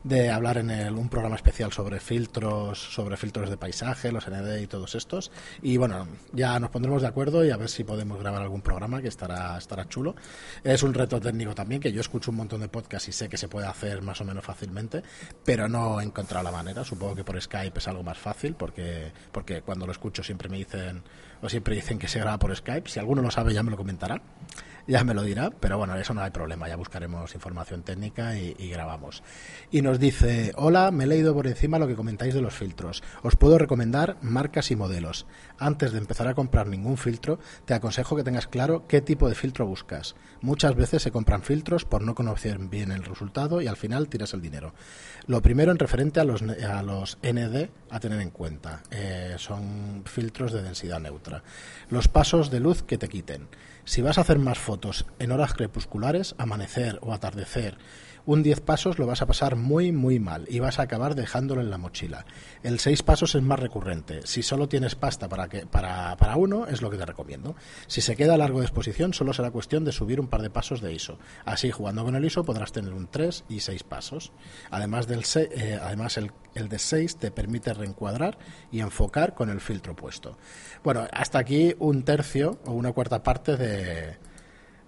de 0.03 0.29
hablar 0.29 0.57
en 0.57 0.69
el, 0.69 0.95
un 0.95 1.09
programa 1.09 1.35
especial 1.35 1.71
sobre 1.71 1.99
filtros, 1.99 2.79
sobre 2.79 3.17
filtros 3.17 3.49
de 3.49 3.57
paisaje, 3.57 4.11
los 4.11 4.27
ND 4.29 4.61
y 4.61 4.67
todos 4.67 4.95
estos. 4.95 5.31
Y 5.61 5.77
bueno, 5.77 6.07
ya 6.31 6.59
nos 6.59 6.69
pondremos 6.69 7.01
de 7.01 7.07
acuerdo 7.07 7.45
y 7.45 7.51
a 7.51 7.57
ver 7.57 7.69
si 7.69 7.83
podemos 7.83 8.19
grabar 8.19 8.41
algún 8.41 8.61
programa 8.61 9.01
que 9.01 9.07
estará, 9.07 9.57
estará 9.57 9.87
chulo. 9.87 10.15
Es 10.63 10.83
un 10.83 10.93
reto 10.93 11.19
técnico 11.19 11.55
también, 11.55 11.81
que 11.81 11.91
yo 11.91 12.01
escucho 12.01 12.31
un 12.31 12.37
montón 12.37 12.61
de 12.61 12.67
podcasts 12.67 13.07
y 13.09 13.11
sé 13.11 13.22
que 13.29 13.37
se 13.37 13.47
puede 13.47 13.67
hacer 13.67 14.01
más 14.01 14.21
o 14.21 14.25
menos 14.25 14.43
fácilmente, 14.43 15.03
pero 15.43 15.67
no 15.67 15.99
he 15.99 16.03
encontrado 16.03 16.43
la 16.43 16.51
manera. 16.51 16.83
Supongo 16.83 17.15
que 17.15 17.23
por 17.23 17.41
Skype 17.41 17.79
es 17.79 17.87
algo 17.87 18.03
más 18.03 18.17
fácil, 18.17 18.55
porque, 18.55 19.11
porque 19.31 19.61
cuando 19.61 19.85
lo 19.85 19.91
escucho 19.91 20.23
siempre 20.23 20.49
me 20.49 20.57
dicen, 20.57 21.03
o 21.41 21.49
siempre 21.49 21.75
dicen 21.75 21.99
que 21.99 22.07
se 22.07 22.19
graba 22.19 22.39
por 22.39 22.55
Skype. 22.55 22.89
Si 22.89 22.99
alguno 22.99 23.21
lo 23.21 23.31
sabe 23.31 23.53
ya 23.53 23.63
me 23.63 23.71
lo 23.71 23.77
comentará 23.77 24.21
ya 24.87 25.03
me 25.03 25.13
lo 25.13 25.23
dirá, 25.23 25.51
pero 25.59 25.77
bueno, 25.77 25.95
eso 25.95 26.13
no 26.13 26.21
hay 26.21 26.31
problema, 26.31 26.67
ya 26.67 26.75
buscaremos 26.75 27.33
información 27.35 27.83
técnica 27.83 28.37
y, 28.37 28.69
grabamos. 28.69 29.23
Y 29.71 29.81
nos 29.81 29.99
dice, 29.99 30.51
hola, 30.55 30.91
me 30.91 31.05
he 31.05 31.07
leído 31.07 31.33
por 31.33 31.47
encima 31.47 31.79
lo 31.79 31.87
que 31.87 31.95
comentáis 31.95 32.33
de 32.33 32.41
los 32.41 32.53
filtros. 32.53 33.03
Os 33.21 33.35
puedo 33.35 33.57
recomendar 33.57 34.17
marcas 34.21 34.71
y 34.71 34.75
modelos. 34.75 35.25
Antes 35.59 35.91
de 35.91 35.99
empezar 35.99 36.27
a 36.27 36.33
comprar 36.33 36.67
ningún 36.67 36.97
filtro, 36.97 37.39
te 37.65 37.73
aconsejo 37.73 38.15
que 38.15 38.23
tengas 38.23 38.47
claro 38.47 38.85
qué 38.87 39.01
tipo 39.01 39.29
de 39.29 39.35
filtro 39.35 39.65
buscas. 39.65 40.15
Muchas 40.41 40.75
veces 40.75 41.01
se 41.01 41.11
compran 41.11 41.43
filtros 41.43 41.85
por 41.85 42.01
no 42.01 42.15
conocer 42.15 42.57
bien 42.57 42.91
el 42.91 43.03
resultado 43.03 43.61
y 43.61 43.67
al 43.67 43.77
final 43.77 44.09
tiras 44.09 44.33
el 44.33 44.41
dinero. 44.41 44.73
Lo 45.27 45.41
primero 45.41 45.71
en 45.71 45.79
referente 45.79 46.19
a 46.19 46.23
los, 46.23 46.41
a 46.41 46.83
los 46.83 47.17
ND 47.21 47.69
a 47.89 47.99
tener 47.99 48.19
en 48.19 48.31
cuenta. 48.31 48.81
Eh, 48.91 49.35
son 49.37 50.03
filtros 50.05 50.51
de 50.51 50.63
densidad 50.63 50.99
neutra. 50.99 51.43
Los 51.89 52.07
pasos 52.07 52.49
de 52.49 52.59
luz 52.59 52.83
que 52.83 52.97
te 52.97 53.07
quiten. 53.07 53.47
Si 53.85 54.01
vas 54.01 54.17
a 54.17 54.21
hacer 54.21 54.39
más 54.39 54.59
fotos 54.59 55.05
en 55.19 55.31
horas 55.31 55.53
crepusculares, 55.53 56.35
amanecer 56.37 56.99
o 57.01 57.13
atardecer, 57.13 57.77
un 58.25 58.43
10 58.43 58.61
pasos 58.61 58.99
lo 58.99 59.07
vas 59.07 59.21
a 59.21 59.25
pasar 59.25 59.55
muy 59.55 59.91
muy 59.91 60.19
mal 60.19 60.45
y 60.49 60.59
vas 60.59 60.79
a 60.79 60.83
acabar 60.83 61.15
dejándolo 61.15 61.61
en 61.61 61.69
la 61.69 61.77
mochila. 61.77 62.25
El 62.61 62.79
6 62.79 63.03
pasos 63.03 63.35
es 63.35 63.41
más 63.41 63.59
recurrente. 63.59 64.21
Si 64.25 64.43
solo 64.43 64.69
tienes 64.69 64.95
pasta 64.95 65.27
para, 65.27 65.47
que, 65.49 65.65
para, 65.65 66.15
para 66.17 66.37
uno, 66.37 66.67
es 66.67 66.81
lo 66.81 66.89
que 66.89 66.97
te 66.97 67.05
recomiendo. 67.05 67.55
Si 67.87 68.01
se 68.01 68.15
queda 68.15 68.35
a 68.35 68.37
largo 68.37 68.59
de 68.59 68.65
exposición, 68.65 69.13
solo 69.13 69.33
será 69.33 69.51
cuestión 69.51 69.83
de 69.83 69.91
subir 69.91 70.19
un 70.19 70.27
par 70.27 70.41
de 70.41 70.49
pasos 70.49 70.81
de 70.81 70.93
ISO. 70.93 71.19
Así, 71.45 71.71
jugando 71.71 72.03
con 72.03 72.15
el 72.15 72.25
ISO, 72.25 72.43
podrás 72.43 72.71
tener 72.71 72.93
un 72.93 73.07
3 73.07 73.45
y 73.49 73.59
6 73.59 73.83
pasos. 73.83 74.31
Además, 74.71 75.07
del 75.07 75.23
eh, 75.35 75.79
además 75.81 76.17
el, 76.17 76.31
el 76.55 76.69
de 76.69 76.79
6 76.79 77.17
te 77.17 77.31
permite 77.31 77.73
reencuadrar 77.73 78.37
y 78.71 78.79
enfocar 78.79 79.33
con 79.33 79.49
el 79.49 79.61
filtro 79.61 79.95
puesto. 79.95 80.37
Bueno, 80.83 81.07
hasta 81.11 81.39
aquí 81.39 81.75
un 81.79 82.03
tercio 82.03 82.59
o 82.65 82.71
una 82.71 82.91
cuarta 82.93 83.23
parte 83.23 83.57
de 83.57 84.17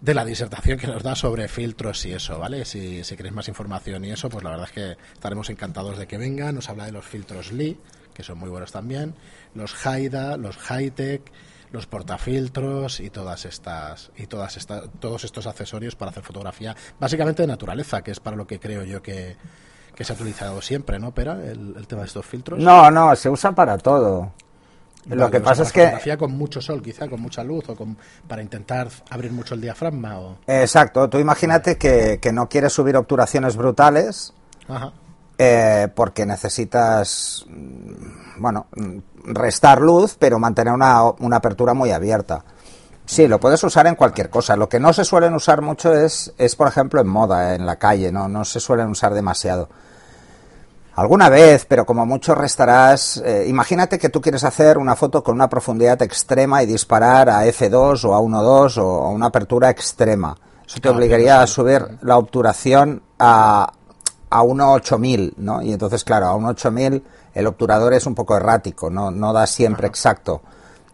de 0.05 0.13
la 0.13 0.23
disertación 0.23 0.77
que 0.77 0.85
nos 0.85 1.01
da 1.01 1.15
sobre 1.15 1.47
filtros 1.47 2.05
y 2.05 2.13
eso, 2.13 2.37
¿vale? 2.37 2.63
Si, 2.63 3.03
si 3.03 3.17
queréis 3.17 3.33
más 3.33 3.47
información 3.47 4.05
y 4.05 4.11
eso, 4.11 4.29
pues 4.29 4.43
la 4.43 4.51
verdad 4.51 4.67
es 4.67 4.71
que 4.71 4.97
estaremos 5.13 5.49
encantados 5.49 5.97
de 5.97 6.05
que 6.05 6.19
venga. 6.19 6.51
Nos 6.51 6.69
habla 6.69 6.85
de 6.85 6.91
los 6.91 7.03
filtros 7.03 7.51
Lee, 7.51 7.79
que 8.13 8.21
son 8.21 8.37
muy 8.37 8.49
buenos 8.49 8.71
también, 8.71 9.15
los 9.55 9.85
Haida, 9.85 10.37
los 10.37 10.57
Hightech, 10.57 11.23
los 11.71 11.87
portafiltros 11.87 12.99
y 12.99 13.09
todas 13.09 13.45
estas 13.45 14.11
y 14.15 14.27
todas 14.27 14.57
estas 14.57 14.83
todos 14.99 15.23
estos 15.23 15.47
accesorios 15.47 15.95
para 15.95 16.11
hacer 16.11 16.23
fotografía, 16.23 16.75
básicamente 16.99 17.41
de 17.41 17.47
naturaleza, 17.47 18.03
que 18.03 18.11
es 18.11 18.19
para 18.19 18.37
lo 18.37 18.45
que 18.45 18.59
creo 18.59 18.83
yo 18.83 19.01
que, 19.01 19.35
se 19.99 20.13
ha 20.13 20.15
utilizado 20.15 20.61
siempre, 20.61 20.99
¿no? 20.99 21.15
Pera, 21.15 21.43
el, 21.43 21.73
el 21.75 21.87
tema 21.87 22.03
de 22.03 22.07
estos 22.09 22.27
filtros. 22.27 22.59
No, 22.59 22.91
no, 22.91 23.15
se 23.15 23.27
usa 23.27 23.53
para 23.53 23.79
todo. 23.79 24.33
Lo 25.09 25.29
que 25.29 25.39
pasa 25.39 25.63
es 25.63 25.71
que 25.71 25.81
fotografía 25.81 26.17
con 26.17 26.31
mucho 26.31 26.61
sol, 26.61 26.81
quizá 26.81 27.07
con 27.07 27.21
mucha 27.21 27.43
luz 27.43 27.69
o 27.69 27.75
con, 27.75 27.97
para 28.27 28.41
intentar 28.41 28.87
abrir 29.09 29.31
mucho 29.31 29.53
el 29.53 29.61
diafragma. 29.61 30.19
O... 30.19 30.37
Exacto. 30.47 31.09
Tú 31.09 31.19
imagínate 31.19 31.77
que, 31.77 32.19
no 32.33 32.49
quieres 32.49 32.73
subir 32.73 32.97
obturaciones 32.97 33.55
brutales 33.55 34.33
eh, 35.37 35.87
porque 35.93 36.25
necesitas, 36.25 37.45
mm, 37.47 38.41
bueno, 38.41 38.67
restar 39.25 39.81
luz, 39.81 40.15
pero 40.17 40.39
mantener 40.39 40.73
una, 40.73 41.03
una 41.03 41.37
apertura 41.37 41.73
muy 41.73 41.91
abierta. 41.91 42.43
Sí, 43.05 43.27
lo 43.27 43.39
puedes 43.39 43.63
usar 43.63 43.85
en 43.87 43.95
cualquier 43.95 44.29
cosa. 44.29 44.55
Lo 44.55 44.67
que 44.67 44.79
no 44.79 44.91
se 44.91 45.05
suelen 45.05 45.35
usar 45.35 45.61
mucho 45.61 45.93
es, 45.93 46.33
es 46.37 46.55
por 46.55 46.67
ejemplo, 46.67 46.99
en 46.99 47.07
moda, 47.07 47.53
en 47.53 47.65
la 47.65 47.75
calle. 47.77 48.11
No, 48.11 48.27
no 48.27 48.43
se 48.45 48.59
suelen 48.59 48.87
usar 48.87 49.13
demasiado. 49.13 49.69
Alguna 50.95 51.27
vez, 51.27 51.65
pero 51.65 51.85
como 51.85 52.05
mucho 52.05 52.33
restarás. 52.35 53.17
Eh, 53.17 53.45
imagínate 53.47 53.99
que 53.99 54.09
tú 54.09 54.21
quieres 54.21 54.43
hacer 54.45 54.77
una 54.77 54.95
foto 54.95 55.21
con 55.23 55.35
una 55.35 55.49
profundidad 55.49 56.01
extrema 56.01 56.63
y 56.63 56.65
disparar 56.65 57.29
a 57.29 57.45
F2 57.45 58.05
o 58.05 58.15
a 58.15 58.19
1.2 58.19 58.77
o 58.77 59.05
a 59.05 59.09
una 59.09 59.25
apertura 59.25 59.69
extrema. 59.69 60.37
Eso 60.65 60.79
te 60.79 60.89
obligaría 60.89 61.41
a 61.41 61.47
subir 61.47 61.85
la 62.01 62.17
obturación 62.17 63.03
a, 63.19 63.71
a 64.29 64.41
1.8000, 64.41 65.33
¿no? 65.37 65.61
Y 65.61 65.73
entonces, 65.73 66.03
claro, 66.03 66.27
a 66.27 66.35
1.8000 66.37 67.03
el 67.33 67.47
obturador 67.47 67.93
es 67.93 68.05
un 68.05 68.15
poco 68.15 68.37
errático, 68.37 68.89
no, 68.89 69.11
no 69.11 69.33
da 69.33 69.45
siempre 69.45 69.87
exacto. 69.87 70.41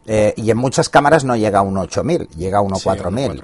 Eh, 0.07 0.33
y 0.35 0.49
en 0.49 0.57
muchas 0.57 0.89
cámaras 0.89 1.23
no 1.23 1.35
llega 1.35 1.59
a 1.59 1.61
un 1.61 1.77
8000, 1.77 2.29
llega 2.29 2.57
a 2.57 2.61
un 2.61 2.71
4000. 2.71 3.43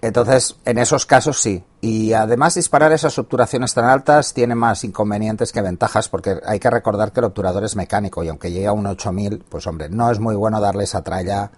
Entonces, 0.00 0.56
en 0.64 0.78
esos 0.78 1.04
casos 1.04 1.40
sí. 1.40 1.62
Y 1.82 2.14
además 2.14 2.54
disparar 2.54 2.92
esas 2.92 3.18
obturaciones 3.18 3.74
tan 3.74 3.84
altas 3.84 4.32
tiene 4.32 4.54
más 4.54 4.82
inconvenientes 4.84 5.52
que 5.52 5.60
ventajas 5.60 6.08
porque 6.08 6.38
hay 6.44 6.58
que 6.58 6.70
recordar 6.70 7.12
que 7.12 7.20
el 7.20 7.26
obturador 7.26 7.64
es 7.64 7.76
mecánico 7.76 8.24
y 8.24 8.28
aunque 8.28 8.50
llegue 8.50 8.66
a 8.66 8.72
un 8.72 8.86
8000, 8.86 9.44
pues 9.48 9.66
hombre, 9.66 9.90
no 9.90 10.10
es 10.10 10.18
muy 10.18 10.34
bueno 10.34 10.58
darle 10.58 10.84
esa 10.84 11.02
tralla 11.02 11.50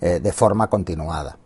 eh, 0.00 0.18
de 0.20 0.32
forma 0.32 0.68
continuada. 0.68 1.36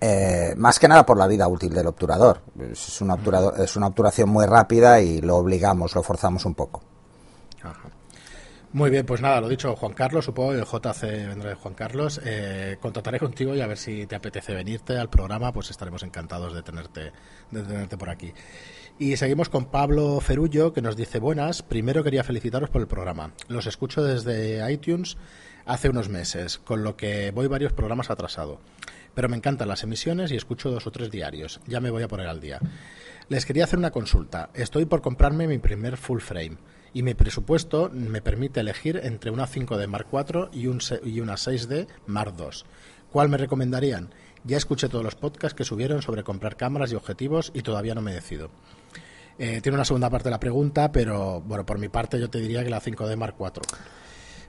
Eh, 0.00 0.54
más 0.56 0.78
que 0.78 0.88
nada 0.88 1.04
por 1.04 1.16
la 1.18 1.26
vida 1.26 1.48
útil 1.48 1.72
del 1.72 1.86
obturador. 1.86 2.40
Es 2.70 3.00
una, 3.00 3.14
obturador, 3.14 3.60
es 3.60 3.76
una 3.76 3.88
obturación 3.88 4.28
muy 4.28 4.46
rápida 4.46 5.00
y 5.00 5.20
lo 5.20 5.36
obligamos, 5.36 5.94
lo 5.94 6.02
forzamos 6.02 6.44
un 6.44 6.54
poco. 6.54 6.82
Muy 8.76 8.90
bien, 8.90 9.06
pues 9.06 9.22
nada, 9.22 9.40
lo 9.40 9.48
dicho, 9.48 9.74
Juan 9.74 9.94
Carlos, 9.94 10.26
supongo 10.26 10.52
que 10.52 10.60
JC 10.60 11.00
vendrá 11.26 11.48
de 11.48 11.54
Juan 11.54 11.72
Carlos. 11.72 12.20
Eh, 12.22 12.76
contactaré 12.78 13.18
contigo 13.18 13.54
y 13.54 13.62
a 13.62 13.66
ver 13.66 13.78
si 13.78 14.06
te 14.06 14.16
apetece 14.16 14.52
venirte 14.52 14.98
al 14.98 15.08
programa, 15.08 15.50
pues 15.50 15.70
estaremos 15.70 16.02
encantados 16.02 16.52
de 16.52 16.62
tenerte, 16.62 17.10
de 17.50 17.62
tenerte 17.62 17.96
por 17.96 18.10
aquí. 18.10 18.34
Y 18.98 19.16
seguimos 19.16 19.48
con 19.48 19.70
Pablo 19.70 20.20
Ferullo, 20.20 20.74
que 20.74 20.82
nos 20.82 20.94
dice, 20.94 21.20
buenas, 21.20 21.62
primero 21.62 22.04
quería 22.04 22.22
felicitaros 22.22 22.68
por 22.68 22.82
el 22.82 22.86
programa. 22.86 23.32
Los 23.48 23.66
escucho 23.66 24.04
desde 24.04 24.70
iTunes 24.70 25.16
hace 25.64 25.88
unos 25.88 26.10
meses, 26.10 26.58
con 26.58 26.84
lo 26.84 26.98
que 26.98 27.30
voy 27.30 27.46
varios 27.46 27.72
programas 27.72 28.10
atrasado. 28.10 28.60
Pero 29.14 29.30
me 29.30 29.38
encantan 29.38 29.68
las 29.68 29.84
emisiones 29.84 30.32
y 30.32 30.36
escucho 30.36 30.70
dos 30.70 30.86
o 30.86 30.90
tres 30.90 31.10
diarios. 31.10 31.62
Ya 31.66 31.80
me 31.80 31.88
voy 31.88 32.02
a 32.02 32.08
poner 32.08 32.26
al 32.26 32.42
día. 32.42 32.60
Les 33.30 33.46
quería 33.46 33.64
hacer 33.64 33.78
una 33.78 33.90
consulta. 33.90 34.50
Estoy 34.52 34.84
por 34.84 35.00
comprarme 35.00 35.48
mi 35.48 35.56
primer 35.56 35.96
full 35.96 36.20
frame 36.20 36.58
y 36.92 37.02
mi 37.02 37.14
presupuesto 37.14 37.90
me 37.92 38.22
permite 38.22 38.60
elegir 38.60 39.00
entre 39.02 39.30
una 39.30 39.46
5D 39.46 39.86
Mark 39.86 40.06
IV 40.12 40.48
y, 40.52 40.66
un, 40.66 40.80
y 41.04 41.20
una 41.20 41.34
6D 41.34 41.86
Mark 42.06 42.34
II. 42.38 42.46
¿Cuál 43.10 43.28
me 43.28 43.36
recomendarían? 43.36 44.10
Ya 44.44 44.56
escuché 44.56 44.88
todos 44.88 45.04
los 45.04 45.14
podcasts 45.14 45.56
que 45.56 45.64
subieron 45.64 46.02
sobre 46.02 46.22
comprar 46.22 46.56
cámaras 46.56 46.92
y 46.92 46.94
objetivos 46.94 47.50
y 47.54 47.62
todavía 47.62 47.94
no 47.94 48.02
me 48.02 48.12
decido. 48.12 48.50
Eh, 49.38 49.60
tiene 49.60 49.76
una 49.76 49.84
segunda 49.84 50.08
parte 50.08 50.24
de 50.24 50.30
la 50.30 50.40
pregunta, 50.40 50.90
pero 50.90 51.40
bueno, 51.40 51.66
por 51.66 51.78
mi 51.78 51.88
parte 51.88 52.18
yo 52.18 52.30
te 52.30 52.38
diría 52.38 52.64
que 52.64 52.70
la 52.70 52.80
5D 52.80 53.16
Mark 53.16 53.34
IV. 53.38 53.62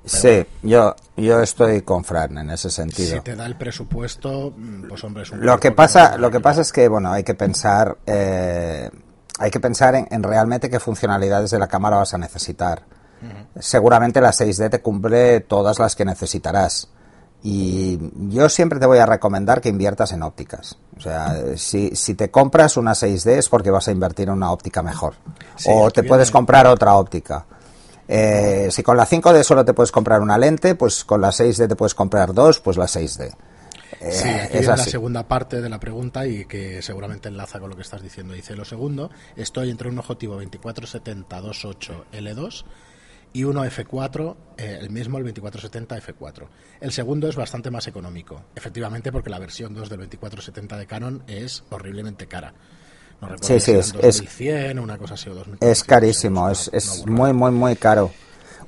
sí, 0.06 0.46
yo, 0.62 0.96
yo 1.18 1.42
estoy 1.42 1.82
con 1.82 2.06
Fran 2.06 2.38
en 2.38 2.52
ese 2.52 2.70
sentido. 2.70 3.16
Si 3.18 3.22
te 3.22 3.36
da 3.36 3.46
el 3.46 3.58
presupuesto, 3.58 4.54
mm, 4.56 4.88
pues 4.88 5.04
hombre, 5.04 5.24
es 5.24 5.32
un 5.32 5.46
lo 5.46 5.60
que 5.60 5.72
pasa, 5.72 6.18
lo 6.18 6.32
que 6.32 6.40
pasa 6.40 6.62
es 6.62 6.72
que 6.72 6.88
bueno, 6.88 7.12
hay 7.12 7.24
que 7.24 7.34
pensar 7.34 7.98
eh, 8.06 8.90
hay 9.40 9.52
que 9.52 9.60
pensar 9.60 9.96
en, 9.96 10.24
realmente 10.24 10.70
qué 10.70 10.80
funcionalidades 10.80 11.52
de 11.52 11.60
la 11.60 11.68
cámara 11.68 11.98
vas 11.98 12.14
a 12.14 12.18
necesitar. 12.18 12.84
Seguramente 13.60 14.22
la 14.22 14.32
6D 14.32 14.70
te 14.70 14.82
cumple 14.82 15.40
todas 15.42 15.80
las 15.80 15.96
que 15.96 16.06
necesitarás. 16.06 16.90
Y 17.44 18.00
yo 18.30 18.50
siempre 18.50 18.80
te 18.80 18.86
voy 18.86 18.98
a 18.98 19.06
recomendar 19.06 19.62
que 19.62 19.70
inviertas 19.70 20.12
en 20.12 20.24
ópticas. 20.24 20.78
O 20.98 21.00
sea, 21.00 21.36
si, 21.56 21.96
si 21.96 22.16
te 22.16 22.30
compras 22.30 22.78
una 22.78 22.92
6D 22.92 23.38
es 23.38 23.50
porque 23.50 23.72
vas 23.72 23.88
a 23.88 23.92
invertir 23.92 24.28
en 24.28 24.36
una 24.36 24.52
óptica 24.52 24.82
mejor. 24.82 25.16
o 25.68 25.90
te 25.92 26.04
puedes 26.04 26.32
comprar 26.32 26.68
otra 26.68 26.96
óptica. 26.96 27.46
Eh, 28.08 28.70
si 28.72 28.84
con 28.84 28.96
la 28.96 29.06
5D 29.06 29.44
solo 29.44 29.66
te 29.66 29.74
puedes 29.74 29.92
comprar 29.92 30.22
una 30.22 30.38
lente, 30.38 30.76
pues 30.76 31.04
con 31.04 31.22
la 31.22 31.30
6D 31.30 31.68
te 31.68 31.76
puedes 31.76 31.94
comprar 31.94 32.34
dos, 32.34 32.60
pues 32.60 32.78
la 32.78 32.86
6D. 32.86 33.34
Eh, 34.00 34.12
sí, 34.12 34.28
aquí 34.28 34.58
es 34.58 34.68
la 34.68 34.78
segunda 34.78 35.28
parte 35.28 35.62
de 35.62 35.70
la 35.70 35.80
pregunta 35.80 36.26
y 36.28 36.46
que 36.46 36.82
seguramente 36.82 37.30
enlaza 37.30 37.60
con 37.60 37.70
lo 37.70 37.76
que 37.76 37.82
estás 37.82 38.02
diciendo. 38.02 38.34
Dice 38.34 38.56
lo 38.56 38.66
segundo, 38.66 39.10
estoy 39.36 39.70
entre 39.70 39.90
un 39.90 40.00
objetivo 40.00 40.42
2470-28 40.42 42.06
L2 42.12 42.66
y 43.34 43.44
uno 43.44 43.66
F4, 43.66 44.36
eh, 44.58 44.78
el 44.82 44.90
mismo, 44.90 45.18
el 45.18 45.24
2470 45.26 45.98
F4. 45.98 46.48
El 46.82 46.92
segundo 46.92 47.28
es 47.28 47.36
bastante 47.36 47.70
más 47.70 47.88
económico, 47.88 48.44
efectivamente 48.56 49.12
porque 49.12 49.30
la 49.30 49.40
versión 49.40 49.74
2 49.74 49.90
del 49.90 50.00
2470 50.00 50.78
de 50.78 50.88
Canon 50.88 51.24
es 51.28 51.64
horriblemente 51.70 52.28
cara. 52.28 52.54
No 53.22 53.30
sí, 53.42 53.60
sí, 53.60 53.72
es, 53.72 53.94
2100, 53.94 54.78
una 54.78 54.98
cosa 54.98 55.16
así, 55.16 55.30
o 55.30 55.44
es 55.60 55.84
carísimo, 55.84 56.50
es, 56.50 56.70
es 56.72 57.04
muy, 57.08 57.34
muy, 57.34 57.50
muy 57.52 57.76
caro. 57.76 58.12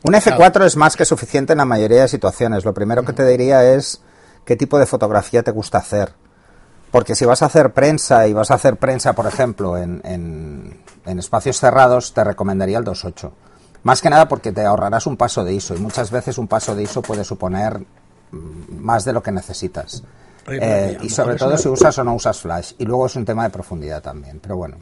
Un 0.04 0.14
F4 0.14 0.66
es 0.66 0.76
más 0.76 0.96
que 0.96 1.06
suficiente 1.06 1.54
en 1.54 1.58
la 1.58 1.66
mayoría 1.66 2.02
de 2.02 2.08
situaciones. 2.08 2.64
Lo 2.64 2.74
primero 2.74 3.04
que 3.04 3.14
te 3.14 3.26
diría 3.28 3.74
es 3.76 4.02
qué 4.50 4.56
tipo 4.56 4.80
de 4.80 4.88
fotografía 4.88 5.44
te 5.44 5.52
gusta 5.52 5.78
hacer. 5.78 6.12
Porque 6.90 7.14
si 7.14 7.24
vas 7.24 7.44
a 7.44 7.46
hacer 7.46 7.72
prensa 7.72 8.28
y 8.28 8.34
vas 8.34 8.50
a 8.50 8.56
hacer 8.56 8.78
prensa, 8.78 9.14
por 9.14 9.28
ejemplo, 9.28 9.78
en, 9.78 10.02
en, 10.04 11.20
espacios 11.20 11.60
cerrados, 11.60 12.16
te 12.16 12.24
recomendaría 12.24 12.80
el 12.80 12.84
2.8. 12.84 13.30
Más 13.84 14.02
que 14.02 14.10
nada 14.10 14.28
porque 14.28 14.52
te 14.52 14.66
ahorrarás 14.66 15.06
un 15.06 15.18
paso 15.18 15.44
de 15.44 15.54
ISO 15.54 15.76
y 15.76 15.80
muchas 15.80 16.10
veces 16.10 16.40
un 16.40 16.48
paso 16.48 16.76
de 16.76 16.82
ISO 16.82 17.04
puede 17.04 17.24
suponer 17.24 17.78
mm, 18.32 18.82
más 18.82 19.06
de 19.06 19.14
lo 19.14 19.22
que 19.22 19.32
necesitas. 19.32 20.02
Eh, 20.48 20.98
y 21.00 21.12
sobre 21.12 21.36
todo 21.36 21.56
si 21.56 21.70
usas 21.70 21.96
o 22.00 22.04
no 22.04 22.16
usas 22.16 22.40
flash. 22.40 22.74
Y 22.80 22.86
luego 22.86 23.06
es 23.06 23.16
un 23.16 23.26
tema 23.26 23.44
de 23.44 23.52
profundidad 23.52 24.02
también, 24.02 24.40
pero 24.40 24.58
bueno. 24.58 24.78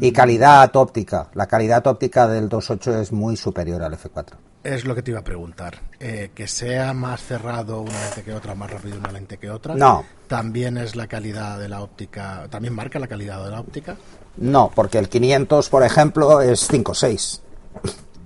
Y 0.00 0.12
calidad 0.12 0.74
óptica. 0.76 1.28
La 1.34 1.46
calidad 1.46 1.86
óptica 1.86 2.26
del 2.28 2.48
2.8 2.48 3.00
es 3.00 3.12
muy 3.12 3.36
superior 3.36 3.82
al 3.82 3.92
F4. 3.92 4.34
Es 4.64 4.84
lo 4.84 4.94
que 4.94 5.02
te 5.02 5.12
iba 5.12 5.20
a 5.20 5.24
preguntar. 5.24 5.78
Eh, 6.00 6.30
que 6.34 6.48
sea 6.48 6.92
más 6.92 7.22
cerrado 7.22 7.80
una 7.80 8.00
lente 8.00 8.22
que 8.22 8.34
otra, 8.34 8.54
más 8.54 8.70
rápido 8.70 8.98
una 8.98 9.12
lente 9.12 9.38
que 9.38 9.50
otra. 9.50 9.74
No. 9.74 10.04
¿También 10.26 10.76
es 10.76 10.96
la 10.96 11.06
calidad 11.06 11.58
de 11.58 11.68
la 11.68 11.82
óptica? 11.82 12.46
¿También 12.50 12.74
marca 12.74 12.98
la 12.98 13.06
calidad 13.06 13.44
de 13.44 13.50
la 13.50 13.60
óptica? 13.60 13.96
No, 14.38 14.70
porque 14.74 14.98
el 14.98 15.08
500, 15.08 15.68
por 15.68 15.84
ejemplo, 15.84 16.40
es 16.40 16.68
5.6. 16.70 17.40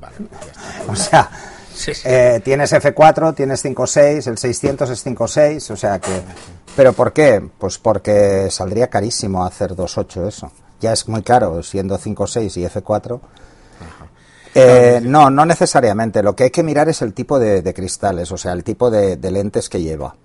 Vale, 0.01 0.17
o 0.89 0.97
sea, 0.97 1.31
eh, 2.05 2.41
tienes 2.43 2.73
F4, 2.73 3.35
tienes 3.35 3.65
5.6, 3.65 4.27
el 4.27 4.39
600 4.39 4.91
es 4.91 5.07
5.6, 5.07 5.71
o 5.71 5.77
sea 5.77 5.99
que... 5.99 6.23
¿Pero 6.75 6.93
por 6.93 7.13
qué? 7.13 7.43
Pues 7.59 7.79
porque 7.79 8.49
saldría 8.51 8.89
carísimo 8.89 9.45
hacer 9.45 9.73
2.8 9.73 10.27
eso. 10.29 10.53
Ya 10.81 10.93
es 10.93 11.09
muy 11.09 11.23
caro, 11.23 11.63
siendo 11.63 11.99
5.6 11.99 12.57
y 12.57 12.65
F4. 12.65 13.21
Eh, 14.55 15.01
no, 15.03 15.31
no 15.31 15.47
necesariamente. 15.47 16.23
Lo 16.23 16.35
que 16.35 16.45
hay 16.45 16.51
que 16.51 16.63
mirar 16.63 16.89
es 16.89 17.03
el 17.03 17.15
tipo 17.15 17.39
de, 17.39 17.75
cristales, 17.75 18.33
o 18.33 18.37
sea, 18.37 18.53
el 18.53 18.65
tipo 18.65 18.91
de, 18.91 19.17
lentes 19.31 19.69
que 19.69 19.81
lleva. 19.81 20.17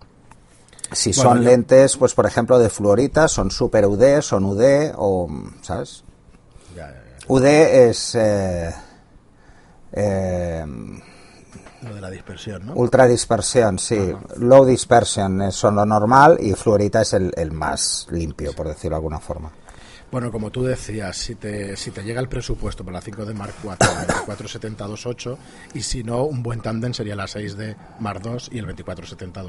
Si 0.92 1.14
son 1.14 1.44
lentes, 1.44 1.98
pues 1.98 2.14
por 2.14 2.26
ejemplo, 2.26 2.58
de 2.60 2.70
fluorita, 2.70 3.28
son 3.28 3.52
super 3.52 3.86
UD, 3.86 4.22
son 4.22 4.46
UD 4.46 4.94
o, 4.96 5.28
¿sabes? 5.62 6.04
UD 7.28 7.46
es... 7.46 8.16
Eh, 8.16 8.74
eh, 9.92 10.66
lo 11.82 11.96
de 11.96 12.02
la 12.02 12.10
dispersión, 12.10 12.66
¿no? 12.66 12.74
Ultra 12.74 13.06
dispersión, 13.08 13.78
sí. 13.78 14.14
Low 14.38 14.66
dispersion 14.66 15.42
es 15.44 15.62
lo 15.64 15.86
normal 15.86 16.38
y 16.40 16.54
fluorita 16.54 17.02
es 17.02 17.14
el, 17.14 17.32
el 17.36 17.52
más 17.52 18.08
limpio, 18.10 18.54
por 18.54 18.68
decirlo 18.68 18.96
de 18.96 18.98
alguna 18.98 19.20
forma. 19.20 19.52
Bueno, 20.16 20.32
como 20.32 20.50
tú 20.50 20.64
decías, 20.64 21.18
si 21.18 21.36
te, 21.36 21.76
si 21.76 21.92
te 21.92 22.02
llega 22.02 22.22
el 22.22 22.30
presupuesto 22.30 22.86
para 22.86 23.00
la 23.00 23.02
5 23.02 23.26
de 23.26 23.34
Mark 23.34 23.54
IV, 23.62 23.74
el 23.74 24.08
2470 24.08 25.38
y 25.74 25.82
si 25.82 26.06
no, 26.06 26.24
un 26.24 26.42
buen 26.42 26.62
tándem 26.62 26.94
sería 26.94 27.18
la 27.18 27.28
6 27.28 27.58
de 27.58 27.76
Mark 28.00 28.22
II 28.24 28.38
y 28.52 28.60
el 28.60 28.66
2470 28.66 29.44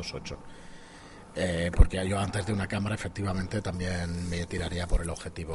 eh, 1.36 1.70
porque 1.72 2.04
yo 2.08 2.18
antes 2.18 2.44
de 2.46 2.52
una 2.52 2.66
cámara 2.66 2.96
efectivamente 2.96 3.62
también 3.62 4.28
me 4.28 4.44
tiraría 4.46 4.88
por 4.88 5.02
el 5.02 5.10
objetivo, 5.10 5.54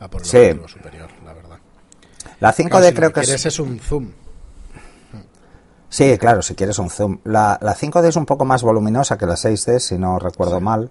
a 0.00 0.08
por 0.08 0.22
el 0.22 0.26
objetivo 0.26 0.68
superior, 0.68 1.10
la 1.22 1.34
verdad. 1.34 1.58
La 2.40 2.54
5D 2.54 2.94
creo 2.94 3.12
que 3.12 3.20
es... 3.20 3.44
es 3.44 3.58
un 3.58 3.78
zoom. 3.78 4.10
Sí, 5.90 6.16
claro, 6.16 6.40
si 6.40 6.54
quieres 6.54 6.78
un 6.78 6.88
zoom. 6.88 7.18
La, 7.24 7.58
la 7.60 7.76
5D 7.76 8.06
es 8.06 8.16
un 8.16 8.24
poco 8.24 8.46
más 8.46 8.62
voluminosa 8.62 9.18
que 9.18 9.26
la 9.26 9.34
6D, 9.34 9.80
si 9.80 9.98
no 9.98 10.18
recuerdo 10.18 10.62
mal. 10.62 10.90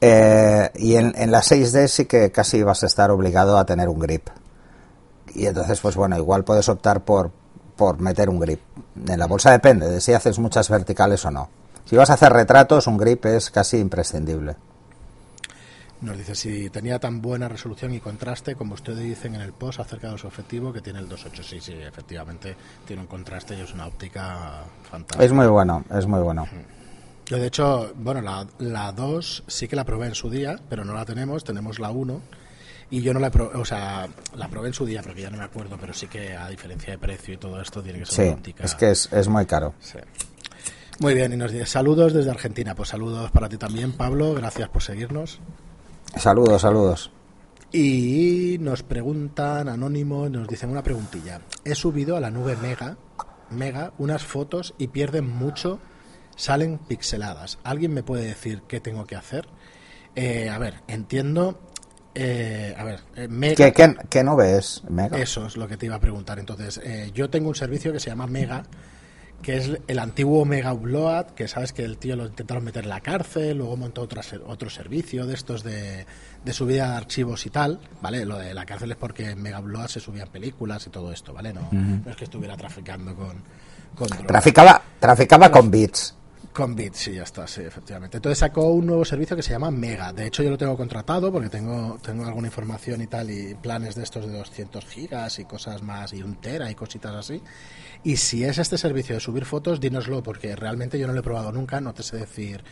Eh, 0.00 0.70
y 0.74 0.96
en, 0.96 1.14
en 1.16 1.30
la 1.30 1.40
6D 1.40 1.88
sí 1.88 2.04
que 2.04 2.30
casi 2.30 2.62
vas 2.62 2.82
a 2.82 2.86
estar 2.86 3.10
obligado 3.10 3.58
a 3.58 3.64
tener 3.64 3.88
un 3.88 3.98
grip. 3.98 4.28
Y 5.34 5.46
entonces, 5.46 5.80
pues 5.80 5.96
bueno, 5.96 6.16
igual 6.16 6.44
puedes 6.44 6.68
optar 6.68 7.04
por, 7.04 7.30
por 7.76 8.00
meter 8.00 8.28
un 8.28 8.40
grip. 8.40 8.60
En 9.06 9.18
la 9.18 9.26
bolsa 9.26 9.50
depende 9.50 9.88
de 9.88 10.00
si 10.00 10.12
haces 10.12 10.38
muchas 10.38 10.68
verticales 10.68 11.24
o 11.24 11.30
no. 11.30 11.48
Si 11.84 11.96
vas 11.96 12.10
a 12.10 12.14
hacer 12.14 12.32
retratos, 12.32 12.86
un 12.86 12.96
grip 12.96 13.26
es 13.26 13.50
casi 13.50 13.78
imprescindible. 13.78 14.56
Nos 16.00 16.18
dice 16.18 16.34
si 16.34 16.68
tenía 16.68 16.98
tan 16.98 17.22
buena 17.22 17.48
resolución 17.48 17.94
y 17.94 18.00
contraste 18.00 18.54
como 18.54 18.74
ustedes 18.74 18.98
dicen 18.98 19.34
en 19.34 19.40
el 19.40 19.52
post 19.52 19.80
acerca 19.80 20.10
de 20.10 20.18
su 20.18 20.26
objetivo 20.26 20.72
que 20.72 20.82
tiene 20.82 20.98
el 20.98 21.08
286. 21.08 21.64
Sí, 21.64 21.72
efectivamente 21.72 22.54
tiene 22.86 23.02
un 23.02 23.08
contraste 23.08 23.56
y 23.56 23.62
es 23.62 23.72
una 23.72 23.86
óptica 23.86 24.64
fantástica. 24.90 25.24
Es 25.24 25.32
muy 25.32 25.46
bueno, 25.46 25.84
es 25.90 26.06
muy 26.06 26.20
bueno. 26.20 26.46
Yo, 27.26 27.38
de 27.38 27.46
hecho, 27.46 27.92
bueno, 27.96 28.20
la, 28.20 28.46
la 28.58 28.92
2 28.92 29.44
sí 29.46 29.66
que 29.66 29.76
la 29.76 29.84
probé 29.84 30.06
en 30.06 30.14
su 30.14 30.30
día, 30.30 30.60
pero 30.68 30.84
no 30.84 30.94
la 30.94 31.04
tenemos, 31.04 31.42
tenemos 31.44 31.78
la 31.78 31.90
1. 31.90 32.20
Y 32.88 33.02
yo 33.02 33.12
no 33.12 33.18
la 33.18 33.30
probé, 33.30 33.58
o 33.58 33.64
sea, 33.64 34.08
la 34.36 34.48
probé 34.48 34.68
en 34.68 34.74
su 34.74 34.86
día, 34.86 35.02
porque 35.02 35.22
ya 35.22 35.30
no 35.30 35.38
me 35.38 35.44
acuerdo, 35.44 35.76
pero 35.80 35.92
sí 35.92 36.06
que 36.06 36.36
a 36.36 36.48
diferencia 36.48 36.92
de 36.92 36.98
precio 36.98 37.34
y 37.34 37.36
todo 37.36 37.60
esto 37.60 37.82
tiene 37.82 37.98
que 37.98 38.06
ser 38.06 38.26
sí, 38.26 38.32
óptica. 38.32 38.64
es 38.64 38.74
que 38.76 38.90
es, 38.92 39.12
es 39.12 39.26
muy 39.26 39.44
caro. 39.44 39.74
Sí. 39.80 39.98
Muy 41.00 41.14
bien, 41.14 41.32
y 41.32 41.36
nos 41.36 41.52
dice 41.52 41.66
saludos 41.66 42.12
desde 42.12 42.30
Argentina. 42.30 42.74
Pues 42.74 42.90
saludos 42.90 43.30
para 43.32 43.48
ti 43.48 43.58
también, 43.58 43.92
Pablo. 43.92 44.32
Gracias 44.34 44.68
por 44.68 44.82
seguirnos. 44.82 45.40
Saludos, 46.16 46.62
saludos. 46.62 47.10
Y 47.72 48.56
nos 48.60 48.82
preguntan, 48.82 49.68
anónimo, 49.68 50.28
nos 50.28 50.46
dicen 50.48 50.70
una 50.70 50.82
preguntilla. 50.82 51.40
He 51.64 51.74
subido 51.74 52.16
a 52.16 52.20
la 52.20 52.30
nube 52.30 52.56
Mega, 52.56 52.96
Mega 53.50 53.92
unas 53.98 54.22
fotos 54.22 54.74
y 54.78 54.88
pierden 54.88 55.28
mucho 55.28 55.80
salen 56.36 56.78
pixeladas. 56.78 57.58
¿Alguien 57.64 57.92
me 57.92 58.02
puede 58.02 58.24
decir 58.26 58.62
qué 58.68 58.80
tengo 58.80 59.06
que 59.06 59.16
hacer? 59.16 59.48
Eh, 60.14 60.48
a 60.48 60.58
ver, 60.58 60.82
entiendo. 60.88 61.60
Eh, 62.14 62.74
a 62.78 62.84
ver, 62.84 63.00
eh, 63.16 63.28
Mega. 63.28 63.70
¿Qué, 63.70 63.96
qué, 64.08 64.24
no 64.24 64.36
ves, 64.36 64.82
Mega? 64.88 65.18
Eso 65.18 65.46
es 65.46 65.56
lo 65.56 65.68
que 65.68 65.76
te 65.76 65.86
iba 65.86 65.96
a 65.96 66.00
preguntar. 66.00 66.38
Entonces, 66.38 66.80
yo 67.12 67.28
tengo 67.28 67.48
un 67.48 67.54
servicio 67.54 67.92
que 67.92 68.00
se 68.00 68.08
llama 68.08 68.26
Mega, 68.26 68.62
que 69.42 69.58
es 69.58 69.70
el 69.86 69.98
antiguo 69.98 70.46
Mega 70.46 70.72
Upload, 70.72 71.26
que 71.32 71.46
sabes 71.46 71.74
que 71.74 71.84
el 71.84 71.98
tío 71.98 72.16
lo 72.16 72.26
intentaron 72.26 72.64
meter 72.64 72.84
en 72.84 72.88
la 72.88 73.00
cárcel, 73.00 73.58
luego 73.58 73.76
montó 73.76 74.00
otro, 74.02 74.22
otro 74.46 74.70
servicio 74.70 75.26
de 75.26 75.34
estos 75.34 75.62
de, 75.62 76.06
de 76.42 76.52
subida 76.54 76.90
de 76.90 76.96
archivos 76.96 77.44
y 77.44 77.50
tal, 77.50 77.78
¿vale? 78.00 78.24
Lo 78.24 78.38
de 78.38 78.54
la 78.54 78.64
cárcel 78.64 78.92
es 78.92 78.96
porque 78.96 79.30
en 79.30 79.42
Mega 79.42 79.60
Upload 79.60 79.88
se 79.88 80.00
subían 80.00 80.28
películas 80.28 80.86
y 80.86 80.90
todo 80.90 81.12
esto, 81.12 81.34
¿vale? 81.34 81.52
No, 81.52 81.68
no 81.70 82.10
es 82.10 82.16
que 82.16 82.24
estuviera 82.24 82.56
traficando 82.56 83.14
con. 83.14 83.42
con 83.94 84.08
traficaba, 84.26 84.80
traficaba 84.98 85.50
con 85.50 85.70
bits. 85.70 86.14
Con 86.52 86.74
Bits, 86.74 86.98
sí, 86.98 87.12
ya 87.12 87.22
está, 87.22 87.46
sí, 87.46 87.60
efectivamente. 87.60 88.16
Entonces 88.16 88.38
sacó 88.38 88.70
un 88.70 88.86
nuevo 88.86 89.04
servicio 89.04 89.36
que 89.36 89.42
se 89.42 89.50
llama 89.50 89.70
Mega. 89.70 90.12
De 90.12 90.26
hecho, 90.26 90.42
yo 90.42 90.50
lo 90.50 90.58
tengo 90.58 90.76
contratado 90.76 91.30
porque 91.30 91.48
tengo, 91.48 91.98
tengo 92.02 92.24
alguna 92.24 92.48
información 92.48 93.02
y 93.02 93.06
tal, 93.06 93.30
y 93.30 93.54
planes 93.54 93.94
de 93.94 94.02
estos 94.02 94.26
de 94.26 94.36
200 94.36 94.84
gigas 94.86 95.38
y 95.38 95.44
cosas 95.44 95.82
más, 95.82 96.12
y 96.12 96.22
un 96.22 96.36
tera 96.36 96.70
y 96.70 96.74
cositas 96.74 97.14
así. 97.14 97.42
Y 98.04 98.16
si 98.16 98.44
es 98.44 98.58
este 98.58 98.78
servicio 98.78 99.14
de 99.14 99.20
subir 99.20 99.44
fotos, 99.44 99.80
dínoslo, 99.80 100.22
porque 100.22 100.56
realmente 100.56 100.98
yo 100.98 101.06
no 101.06 101.12
lo 101.12 101.20
he 101.20 101.22
probado 101.22 101.52
nunca, 101.52 101.80
no 101.80 101.92
te 101.92 102.02
sé 102.02 102.16
decir. 102.16 102.64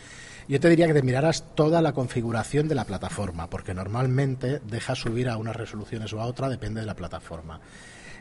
Yo 0.46 0.60
te 0.60 0.68
diría 0.68 0.86
que 0.86 0.94
te 0.94 1.02
miraras 1.02 1.44
toda 1.54 1.80
la 1.80 1.92
configuración 1.92 2.68
de 2.68 2.74
la 2.74 2.84
plataforma, 2.84 3.48
porque 3.48 3.72
normalmente 3.72 4.60
deja 4.60 4.94
subir 4.94 5.28
a 5.28 5.36
unas 5.38 5.56
resoluciones 5.56 6.12
o 6.12 6.20
a 6.20 6.26
otra, 6.26 6.48
depende 6.48 6.80
de 6.80 6.86
la 6.86 6.94
plataforma. 6.94 7.60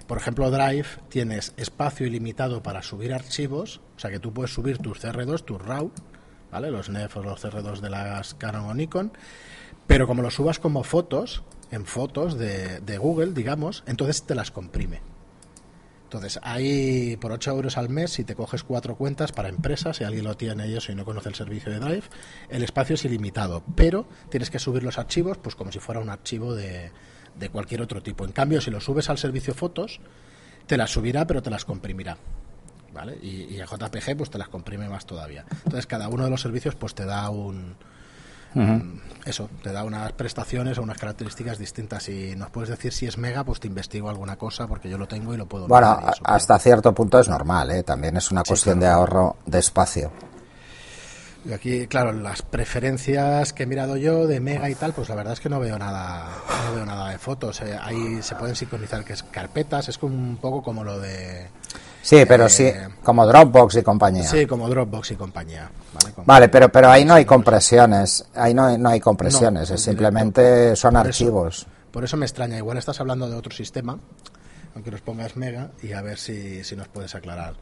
Por 0.07 0.17
ejemplo, 0.17 0.51
Drive 0.51 0.87
tienes 1.09 1.53
espacio 1.57 2.05
ilimitado 2.05 2.61
para 2.61 2.81
subir 2.81 3.13
archivos, 3.13 3.81
o 3.95 3.99
sea 3.99 4.11
que 4.11 4.19
tú 4.19 4.33
puedes 4.33 4.53
subir 4.53 4.77
tus 4.77 5.01
CR2, 5.01 5.43
tus 5.45 5.61
RAW, 5.61 5.91
¿vale? 6.51 6.71
Los 6.71 6.89
NEF 6.89 7.17
o 7.17 7.23
los 7.23 7.43
CR2 7.43 7.79
de 7.79 7.89
las 7.89 8.33
Canon 8.33 8.65
o 8.65 8.73
Nikon, 8.73 9.13
pero 9.87 10.05
como 10.05 10.21
lo 10.21 10.29
subas 10.29 10.59
como 10.59 10.83
fotos, 10.83 11.43
en 11.71 11.85
fotos 11.85 12.37
de, 12.37 12.97
Google, 12.97 13.33
digamos, 13.33 13.83
entonces 13.87 14.23
te 14.23 14.35
las 14.35 14.51
comprime. 14.51 15.01
Entonces, 16.03 16.39
ahí 16.43 17.17
por 17.17 17.31
8 17.31 17.49
euros 17.49 17.77
al 17.77 17.89
mes, 17.89 18.11
si 18.11 18.23
te 18.23 18.35
coges 18.35 18.61
cuatro 18.61 18.95
cuentas 18.95 19.31
para 19.31 19.49
empresas, 19.49 19.97
si 19.97 20.03
alguien 20.03 20.25
lo 20.25 20.37
tiene 20.37 20.71
eso 20.77 20.91
y 20.91 20.95
no 20.95 21.05
conoce 21.05 21.29
el 21.29 21.35
servicio 21.35 21.71
de 21.71 21.79
Drive, 21.79 22.03
el 22.49 22.63
espacio 22.63 22.93
es 22.93 23.05
ilimitado, 23.05 23.63
pero 23.75 24.05
tienes 24.29 24.51
que 24.51 24.59
subir 24.59 24.83
los 24.83 24.99
archivos 24.99 25.39
pues 25.39 25.55
como 25.55 25.71
si 25.71 25.79
fuera 25.79 25.99
un 25.99 26.11
archivo 26.11 26.53
de, 26.53 26.91
de 27.39 27.49
cualquier 27.49 27.81
otro 27.81 28.01
tipo. 28.01 28.25
En 28.25 28.31
cambio, 28.31 28.61
si 28.61 28.71
lo 28.71 28.79
subes 28.79 29.09
al 29.09 29.17
servicio 29.17 29.53
fotos, 29.53 29.99
te 30.67 30.77
las 30.77 30.91
subirá, 30.91 31.25
pero 31.25 31.41
te 31.41 31.49
las 31.49 31.65
comprimirá. 31.65 32.17
¿vale? 32.93 33.17
Y, 33.21 33.55
y 33.55 33.61
a 33.61 33.65
JPG 33.65 34.15
pues 34.17 34.29
te 34.29 34.37
las 34.37 34.49
comprime 34.49 34.87
más 34.87 35.05
todavía. 35.05 35.45
Entonces 35.65 35.87
cada 35.87 36.07
uno 36.07 36.23
de 36.23 36.29
los 36.29 36.41
servicios 36.41 36.75
pues 36.75 36.93
te 36.93 37.05
da 37.05 37.29
un, 37.29 37.75
eso, 39.25 39.49
te 39.61 39.71
da 39.71 39.83
unas 39.83 40.11
prestaciones 40.13 40.77
o 40.77 40.83
unas 40.83 40.97
características 40.97 41.57
distintas. 41.57 42.07
Y 42.09 42.35
nos 42.35 42.49
puedes 42.49 42.69
decir 42.69 42.93
si 42.93 43.05
es 43.07 43.17
mega, 43.17 43.43
pues 43.43 43.59
te 43.59 43.67
investigo 43.67 44.09
alguna 44.09 44.37
cosa 44.37 44.67
porque 44.67 44.89
yo 44.89 44.97
lo 44.97 45.07
tengo 45.07 45.33
y 45.33 45.37
lo 45.37 45.45
puedo. 45.45 45.67
Bueno, 45.67 45.99
hasta 46.23 46.59
cierto 46.59 46.93
punto 46.93 47.19
es 47.19 47.27
normal, 47.27 47.71
¿eh? 47.71 47.83
también 47.83 48.17
es 48.17 48.31
una 48.31 48.43
cuestión 48.43 48.79
de 48.79 48.87
ahorro 48.87 49.37
de 49.45 49.59
espacio. 49.59 50.11
Y 51.45 51.51
aquí, 51.51 51.87
claro, 51.87 52.13
las 52.13 52.41
preferencias 52.41 53.51
que 53.51 53.63
he 53.63 53.65
mirado 53.65 53.97
yo 53.97 54.27
de 54.27 54.39
Mega 54.39 54.69
y 54.69 54.75
tal, 54.75 54.93
pues 54.93 55.09
la 55.09 55.15
verdad 55.15 55.33
es 55.33 55.41
que 55.41 55.49
no 55.49 55.59
veo 55.59 55.77
nada, 55.77 56.29
no 56.67 56.75
veo 56.75 56.85
nada 56.85 57.09
de 57.09 57.17
fotos. 57.17 57.61
Eh, 57.61 57.77
ahí 57.81 58.21
se 58.21 58.35
pueden 58.35 58.55
sincronizar 58.55 59.03
que 59.03 59.13
es 59.13 59.23
carpetas, 59.23 59.89
es 59.89 60.01
un 60.01 60.37
poco 60.39 60.63
como 60.63 60.83
lo 60.83 60.99
de 60.99 61.47
Sí, 62.03 62.25
pero 62.27 62.49
sí, 62.49 62.65
eh, 62.65 62.89
como 63.01 63.25
Dropbox 63.25 63.77
y 63.77 63.81
compañía. 63.81 64.25
Sí, 64.25 64.45
como 64.45 64.67
Dropbox 64.67 65.11
y 65.11 65.15
compañía. 65.15 65.71
Vale, 66.25 66.49
pero 66.49 66.69
pero 66.69 66.89
ahí 66.89 67.05
no 67.05 67.13
hay 67.13 67.23
compresiones, 67.23 68.25
ahí 68.35 68.53
no 68.53 68.65
hay, 68.65 68.77
no 68.77 68.89
hay 68.89 68.99
compresiones, 68.99 69.69
es 69.71 69.81
simplemente 69.81 70.75
son 70.75 70.97
archivos. 70.97 71.65
por 71.91 72.03
eso 72.03 72.17
me 72.17 72.25
extraña, 72.25 72.57
igual 72.57 72.77
estás 72.77 72.99
hablando 72.99 73.29
de 73.29 73.37
otro 73.37 73.53
sistema, 73.53 73.97
aunque 74.75 74.91
nos 74.91 74.99
pongas 74.99 75.37
Mega 75.37 75.71
y 75.81 75.93
a 75.93 76.01
ver 76.01 76.17
si, 76.17 76.63
si 76.65 76.75
nos 76.75 76.89
puedes 76.89 77.15
aclarar. 77.15 77.53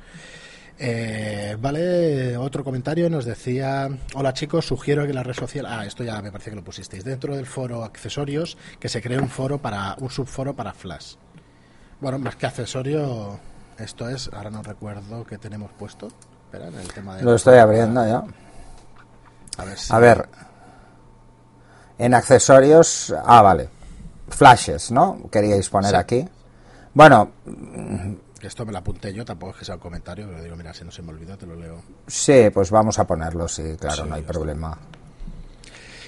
Eh, 0.84 1.58
vale, 1.60 2.36
otro 2.38 2.64
comentario 2.64 3.08
nos 3.08 3.24
decía, 3.24 3.88
hola 4.16 4.34
chicos, 4.34 4.66
sugiero 4.66 5.06
que 5.06 5.14
la 5.14 5.22
red 5.22 5.36
social, 5.36 5.68
ah, 5.68 5.86
esto 5.86 6.04
ya 6.04 6.20
me 6.24 6.32
parece 6.32 6.50
que 6.50 6.56
lo 6.56 6.64
pusisteis, 6.64 7.04
dentro 7.04 7.36
del 7.36 7.46
foro 7.46 7.84
accesorios, 7.84 8.58
que 8.80 8.90
se 8.90 9.00
cree 9.00 9.20
un 9.20 9.30
foro 9.30 9.60
para, 9.60 9.96
un 10.00 10.10
subforo 10.10 10.56
para 10.56 10.74
Flash. 10.74 11.18
Bueno, 12.00 12.18
más 12.18 12.36
que 12.36 12.48
accesorio, 12.48 13.40
esto 13.78 14.10
es, 14.10 14.32
ahora 14.34 14.50
no 14.50 14.64
recuerdo 14.64 15.24
qué 15.24 15.38
tenemos 15.38 15.70
puesto. 15.78 16.08
Espera, 16.46 16.70
en 16.70 16.80
el 16.80 16.92
tema 16.92 17.16
de 17.16 17.24
Lo 17.26 17.36
estoy 17.36 17.60
abriendo 17.60 18.04
ya. 18.04 18.24
A 19.60 19.66
ver, 19.66 19.78
a 19.88 20.00
ver, 20.00 20.30
en 22.00 22.16
accesorios, 22.16 23.14
ah, 23.24 23.44
vale, 23.44 23.70
flashes, 24.30 24.90
¿no? 24.90 25.30
Queríais 25.32 25.70
poner 25.70 25.96
aquí. 25.96 26.28
Bueno, 26.96 27.34
esto 28.48 28.66
me 28.66 28.72
lo 28.72 28.80
apunté 28.80 29.14
yo, 29.14 29.24
tampoco 29.26 29.52
es 29.52 29.58
que 29.60 29.66
sea 29.66 29.76
un 29.76 29.82
comentario, 29.82 30.28
pero 30.28 30.42
digo, 30.42 30.56
mira, 30.56 30.74
si 30.74 30.84
no 30.84 30.92
se 30.92 31.02
me 31.02 31.10
olvida, 31.10 31.38
te 31.38 31.46
lo 31.46 31.56
leo. 31.56 31.82
Sí, 32.08 32.50
pues 32.54 32.72
vamos 32.72 32.98
a 33.00 33.06
ponerlo, 33.06 33.48
sí, 33.48 33.76
claro, 33.80 34.06
no 34.06 34.16
hay 34.16 34.24
problema. 34.24 34.78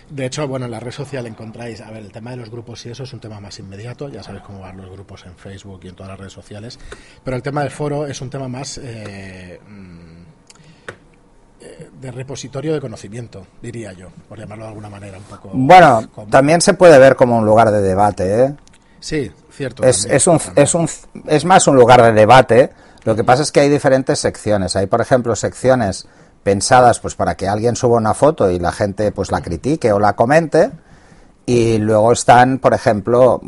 De 0.09 0.25
hecho, 0.25 0.47
bueno, 0.47 0.65
en 0.65 0.71
la 0.71 0.79
red 0.79 0.91
social 0.91 1.25
encontráis, 1.25 1.81
a 1.81 1.89
ver, 1.89 2.03
el 2.03 2.11
tema 2.11 2.31
de 2.31 2.37
los 2.37 2.49
grupos 2.49 2.85
y 2.85 2.89
eso 2.89 3.03
es 3.03 3.13
un 3.13 3.19
tema 3.19 3.39
más 3.39 3.57
inmediato, 3.59 4.09
ya 4.09 4.21
sabéis 4.21 4.43
cómo 4.43 4.59
van 4.59 4.77
los 4.77 4.91
grupos 4.91 5.25
en 5.25 5.35
Facebook 5.35 5.79
y 5.83 5.87
en 5.87 5.95
todas 5.95 6.11
las 6.11 6.19
redes 6.19 6.33
sociales, 6.33 6.77
pero 7.23 7.35
el 7.35 7.41
tema 7.41 7.61
del 7.61 7.71
foro 7.71 8.05
es 8.05 8.21
un 8.21 8.29
tema 8.29 8.47
más 8.47 8.77
eh, 8.77 9.59
mm, 9.67 10.23
eh, 11.61 11.89
de 11.99 12.11
repositorio 12.11 12.73
de 12.73 12.81
conocimiento, 12.81 13.47
diría 13.61 13.93
yo, 13.93 14.09
por 14.27 14.37
llamarlo 14.37 14.65
de 14.65 14.69
alguna 14.69 14.89
manera 14.89 15.17
un 15.17 15.23
poco. 15.23 15.49
Bueno, 15.53 16.07
también 16.29 16.61
se 16.61 16.73
puede 16.73 16.99
ver 16.99 17.15
como 17.15 17.37
un 17.37 17.45
lugar 17.45 17.71
de 17.71 17.81
debate, 17.81 18.43
¿eh? 18.43 18.55
Sí, 19.03 19.29
cierto. 19.51 19.83
Es, 19.83 20.05
es, 20.05 20.27
un, 20.27 20.39
es, 20.55 20.73
un, 20.73 20.87
es 21.27 21.43
más 21.43 21.67
un 21.67 21.75
lugar 21.75 22.01
de 22.01 22.13
debate. 22.13 22.71
Lo 23.03 23.17
que 23.17 23.25
pasa 23.25 23.43
es 23.43 23.51
que 23.51 23.59
hay 23.59 23.67
diferentes 23.67 24.17
secciones. 24.17 24.77
Hay, 24.77 24.87
por 24.87 25.01
ejemplo, 25.01 25.35
secciones 25.35 26.07
pensadas 26.41 27.01
pues 27.01 27.13
para 27.13 27.35
que 27.35 27.49
alguien 27.49 27.75
suba 27.75 27.97
una 27.97 28.13
foto 28.13 28.49
y 28.49 28.59
la 28.59 28.71
gente 28.71 29.11
pues 29.11 29.29
la 29.29 29.41
critique 29.41 29.91
o 29.91 29.99
la 29.99 30.13
comente. 30.13 30.71
Y 31.45 31.79
luego 31.79 32.13
están, 32.13 32.59
por 32.59 32.73
ejemplo, 32.73 33.41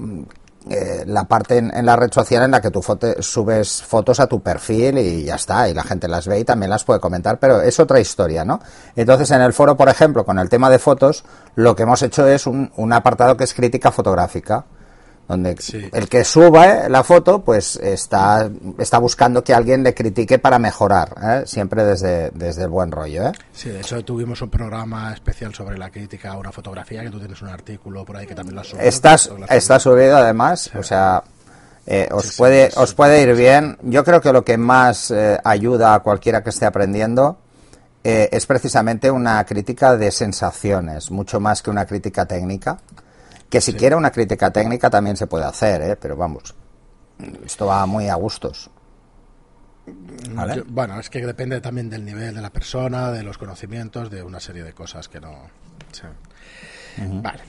eh, 0.70 1.06
la 1.08 1.24
parte 1.24 1.60
en, 1.60 1.86
la 1.86 1.96
red 1.96 2.12
social 2.12 2.44
en 2.44 2.52
la 2.52 2.60
que 2.60 2.70
tú 2.70 2.84
subes 3.20 3.82
fotos 3.82 4.20
a 4.20 4.28
tu 4.28 4.42
perfil 4.42 4.98
y 4.98 5.24
ya 5.24 5.36
está, 5.36 5.70
y 5.70 5.74
la 5.74 5.84
gente 5.84 6.10
las 6.10 6.28
ve 6.28 6.40
y 6.40 6.44
también 6.44 6.70
las 6.70 6.84
puede 6.84 7.00
comentar, 7.00 7.40
pero 7.40 7.62
es 7.62 7.80
otra 7.80 8.02
historia, 8.02 8.44
¿no? 8.44 8.60
Entonces, 8.94 9.32
en 9.32 9.40
el 9.40 9.54
foro, 9.54 9.78
por 9.78 9.88
ejemplo, 9.88 10.26
con 10.26 10.38
el 10.38 10.50
tema 10.50 10.70
de 10.70 10.80
fotos, 10.80 11.24
lo 11.56 11.78
que 11.78 11.84
hemos 11.84 12.02
hecho 12.02 12.28
es 12.28 12.46
un, 12.46 12.74
un 12.76 12.92
apartado 12.92 13.38
que 13.38 13.46
es 13.46 13.54
crítica 13.54 13.90
fotográfica 13.90 14.66
donde 15.28 15.58
el 15.92 16.08
que 16.08 16.24
suba 16.24 16.88
la 16.88 17.04
foto 17.04 17.44
pues 17.44 17.78
está, 17.78 18.50
está 18.78 19.00
buscando 19.00 19.44
que 19.44 19.54
alguien 19.54 19.84
le 19.84 19.94
critique 19.94 20.38
para 20.38 20.60
mejorar, 20.60 21.16
¿eh? 21.22 21.44
siempre 21.46 21.84
desde, 21.84 22.30
desde 22.32 22.64
el 22.64 22.70
buen 22.70 22.92
rollo. 22.92 23.28
¿eh? 23.28 23.32
Sí, 23.52 23.70
de 23.70 23.80
hecho 23.80 24.04
tuvimos 24.06 24.42
un 24.42 24.50
programa 24.50 25.14
especial 25.14 25.54
sobre 25.54 25.78
la 25.78 25.90
crítica 25.90 26.32
a 26.32 26.38
una 26.38 26.52
fotografía, 26.52 27.02
que 27.02 27.10
tú 27.10 27.20
tienes 27.20 27.42
un 27.42 27.48
artículo 27.48 28.06
por 28.06 28.18
ahí 28.18 28.28
que 28.28 28.36
también 28.36 28.56
lo 28.56 28.62
has 28.62 28.68
subido. 28.68 28.88
está 28.88 29.80
subido 29.80 30.18
además, 30.18 30.70
o 30.78 30.84
sea, 30.84 31.24
eh, 31.88 32.08
os, 32.12 32.36
puede, 32.36 32.70
os 32.76 32.94
puede 32.94 33.22
ir 33.24 33.36
bien. 33.36 33.78
Yo 33.82 34.04
creo 34.04 34.22
que 34.22 34.32
lo 34.32 34.46
que 34.46 34.58
más 34.58 35.12
ayuda 35.44 35.96
a 35.96 36.00
cualquiera 36.00 36.44
que 36.44 36.52
esté 36.52 36.66
aprendiendo 36.66 37.40
es 38.04 38.46
precisamente 38.46 39.10
una 39.10 39.44
crítica 39.46 39.98
de 39.98 40.12
sensaciones, 40.12 41.10
mucho 41.10 41.40
más 41.40 41.64
que 41.64 41.72
una 41.72 41.88
crítica 41.88 42.28
técnica. 42.28 42.78
Que 43.56 43.62
si 43.62 43.72
quiere 43.72 43.96
una 43.96 44.12
crítica 44.12 44.52
técnica 44.52 44.90
también 44.90 45.16
se 45.16 45.28
puede 45.28 45.46
hacer, 45.46 45.82
¿eh? 45.82 45.96
pero 45.96 46.18
vamos, 46.18 46.54
esto 47.46 47.68
va 47.68 47.86
muy 47.86 48.10
a 48.10 48.16
gustos. 48.16 48.70
bueno, 50.68 51.00
es 51.00 51.10
que 51.10 51.26
depende 51.26 51.62
también 51.62 51.90
del 51.90 52.04
nivel 52.04 52.36
de 52.36 52.42
la 52.42 52.50
persona, 52.50 53.14
de 53.14 53.24
los 53.24 53.38
conocimientos, 53.38 54.12
de 54.12 54.24
una 54.24 54.42
serie 54.42 54.62
de 54.62 54.74
cosas 54.74 55.08
que 55.08 55.22
no. 55.22 55.50
Vale. 56.98 57.44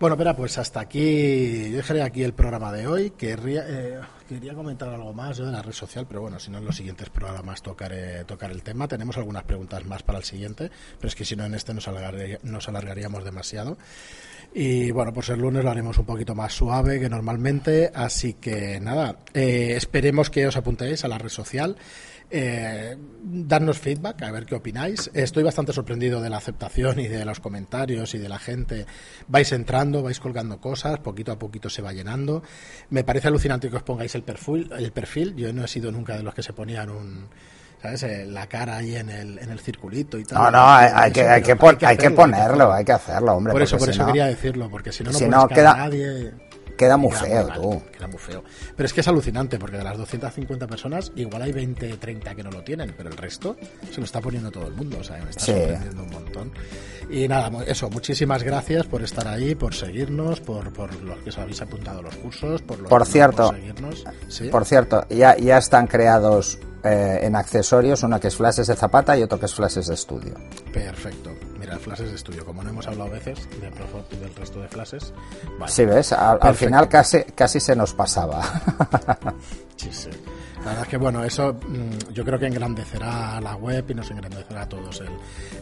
Bueno, 0.00 0.14
espera, 0.14 0.36
pues 0.36 0.56
hasta 0.58 0.78
aquí, 0.78 1.70
yo 1.70 1.76
dejaré 1.78 2.02
aquí 2.02 2.22
el 2.22 2.32
programa 2.32 2.70
de 2.70 2.86
hoy. 2.86 3.10
Querría, 3.10 3.64
eh, 3.66 3.98
quería 4.28 4.54
comentar 4.54 4.88
algo 4.90 5.12
más 5.12 5.38
de 5.38 5.46
la 5.46 5.60
red 5.60 5.72
social, 5.72 6.06
pero 6.06 6.20
bueno, 6.20 6.38
si 6.38 6.52
no 6.52 6.58
en 6.58 6.64
los 6.64 6.76
siguientes 6.76 7.10
programas 7.10 7.62
tocaré 7.62 8.22
tocar 8.22 8.52
el 8.52 8.62
tema. 8.62 8.86
Tenemos 8.86 9.16
algunas 9.16 9.42
preguntas 9.42 9.84
más 9.86 10.04
para 10.04 10.18
el 10.18 10.24
siguiente, 10.24 10.70
pero 10.98 11.08
es 11.08 11.16
que 11.16 11.24
si 11.24 11.34
no 11.34 11.44
en 11.44 11.54
este 11.54 11.74
nos, 11.74 11.88
alargaríamos 11.88 13.24
demasiado. 13.24 13.76
Y 14.54 14.92
bueno, 14.92 15.12
por 15.12 15.24
ser 15.24 15.38
lunes 15.38 15.64
lo 15.64 15.70
haremos 15.70 15.98
un 15.98 16.06
poquito 16.06 16.32
más 16.36 16.52
suave 16.52 17.00
que 17.00 17.08
normalmente. 17.08 17.90
Así 17.92 18.34
que 18.34 18.78
nada, 18.78 19.16
eh, 19.34 19.74
esperemos 19.76 20.30
que 20.30 20.46
os 20.46 20.56
apuntéis 20.56 21.04
a 21.04 21.08
la 21.08 21.18
red 21.18 21.28
social. 21.28 21.76
Eh, 22.30 22.96
darnos 23.22 23.78
feedback, 23.78 24.22
a 24.22 24.30
ver 24.30 24.44
qué 24.44 24.54
opináis. 24.54 25.10
Estoy 25.14 25.42
bastante 25.42 25.72
sorprendido 25.72 26.20
de 26.20 26.28
la 26.28 26.36
aceptación 26.36 27.00
y 27.00 27.08
de 27.08 27.24
los 27.24 27.40
comentarios 27.40 28.14
y 28.14 28.18
de 28.18 28.28
la 28.28 28.38
gente. 28.38 28.86
Vais 29.28 29.50
entrando, 29.52 30.02
vais 30.02 30.20
colgando 30.20 30.60
cosas, 30.60 30.98
poquito 30.98 31.32
a 31.32 31.38
poquito 31.38 31.70
se 31.70 31.80
va 31.80 31.92
llenando. 31.92 32.42
Me 32.90 33.02
parece 33.04 33.28
alucinante 33.28 33.70
que 33.70 33.76
os 33.76 33.82
pongáis 33.82 34.14
el 34.14 34.22
perfil. 34.22 34.70
El 34.76 34.92
perfil. 34.92 35.34
Yo 35.36 35.52
no 35.52 35.64
he 35.64 35.68
sido 35.68 35.90
nunca 35.90 36.16
de 36.16 36.22
los 36.22 36.34
que 36.34 36.42
se 36.42 36.52
ponían 36.52 36.90
un 36.90 37.28
¿sabes? 37.80 38.02
Eh, 38.02 38.26
la 38.26 38.46
cara 38.46 38.78
ahí 38.78 38.96
en 38.96 39.08
el, 39.08 39.38
en 39.38 39.50
el 39.50 39.60
circulito 39.60 40.18
y 40.18 40.24
tal. 40.24 40.38
No, 40.38 40.50
no, 40.50 40.68
hay, 40.68 41.12
que, 41.12 41.22
hay, 41.22 41.42
que, 41.42 41.56
hay, 41.86 41.96
que, 41.96 42.10
ponerlo, 42.10 42.72
hay 42.72 42.84
que 42.84 42.92
hacerlo, 42.92 43.34
hombre. 43.34 43.52
Por 43.52 43.62
eso, 43.62 43.78
por 43.78 43.88
eso 43.88 44.04
quería 44.06 44.26
decirlo, 44.26 44.68
porque 44.68 44.92
si 44.92 45.04
no, 45.04 45.12
no, 45.12 45.18
si 45.18 45.28
no 45.28 45.48
queda, 45.48 45.76
nadie. 45.76 46.32
Queda 46.78 46.96
muy 46.96 47.10
feo, 47.10 47.48
tú. 47.48 47.82
Queda 47.92 48.06
muy 48.06 48.18
feo. 48.18 48.44
Pero 48.76 48.86
es 48.86 48.92
que 48.92 49.00
es 49.00 49.08
alucinante, 49.08 49.58
porque 49.58 49.76
de 49.76 49.82
las 49.82 49.98
250 49.98 50.68
personas, 50.68 51.10
igual 51.16 51.42
hay 51.42 51.50
20, 51.50 51.96
30 51.96 52.34
que 52.36 52.42
no 52.44 52.50
lo 52.50 52.62
tienen, 52.62 52.94
pero 52.96 53.10
el 53.10 53.16
resto 53.16 53.56
se 53.90 53.98
lo 53.98 54.04
está 54.04 54.20
poniendo 54.20 54.48
todo 54.52 54.68
el 54.68 54.74
mundo, 54.74 54.98
o 55.00 55.04
sea, 55.04 55.16
me 55.24 55.30
está 55.30 55.44
sorprendiendo 55.44 56.04
un 56.04 56.10
montón. 56.10 56.52
Y 57.10 57.26
nada, 57.26 57.50
eso, 57.66 57.90
muchísimas 57.90 58.44
gracias 58.44 58.86
por 58.86 59.02
estar 59.02 59.26
ahí, 59.26 59.56
por 59.56 59.74
seguirnos, 59.74 60.40
por, 60.40 60.72
por 60.72 60.94
los 61.02 61.18
que 61.18 61.30
os 61.30 61.38
habéis 61.38 61.60
apuntado 61.60 61.98
a 61.98 62.02
los 62.02 62.14
cursos, 62.16 62.62
por, 62.62 62.86
por 62.86 63.04
cierto, 63.04 63.50
seguirnos. 63.52 64.04
Por 64.52 64.64
cierto, 64.64 65.04
ya, 65.10 65.36
ya 65.36 65.58
están 65.58 65.88
creados 65.88 66.60
eh, 66.84 67.20
en 67.22 67.34
accesorios, 67.34 68.04
uno 68.04 68.20
que 68.20 68.28
es 68.28 68.36
flashes 68.36 68.68
de 68.68 68.76
zapata 68.76 69.18
y 69.18 69.22
otro 69.24 69.40
que 69.40 69.46
es 69.46 69.54
flashes 69.54 69.88
de 69.88 69.94
estudio. 69.94 70.34
Perfecto. 70.72 71.32
Mira, 71.68 71.78
flashes 71.80 72.08
de 72.08 72.16
estudio, 72.16 72.46
como 72.46 72.62
no 72.62 72.70
hemos 72.70 72.86
hablado 72.86 73.10
a 73.10 73.12
veces 73.12 73.46
del 73.60 74.34
resto 74.34 74.62
de 74.62 74.68
flashes. 74.68 75.12
sí, 75.66 75.84
ves, 75.84 76.12
al, 76.12 76.54
final 76.54 76.88
casi, 76.88 77.24
casi 77.34 77.60
se 77.60 77.76
nos 77.76 77.92
pasaba. 77.92 78.42
sí, 79.76 79.90
sí. 79.92 80.08
La 80.58 80.70
verdad 80.70 80.82
es 80.82 80.88
que, 80.88 80.96
bueno, 80.96 81.24
eso 81.24 81.54
mm, 81.54 82.12
yo 82.12 82.24
creo 82.24 82.38
que 82.38 82.46
engrandecerá 82.46 83.40
la 83.40 83.56
web 83.56 83.84
y 83.88 83.94
nos 83.94 84.10
engrandecerá 84.10 84.62
a 84.62 84.68
todos 84.68 85.00
el, 85.00 85.08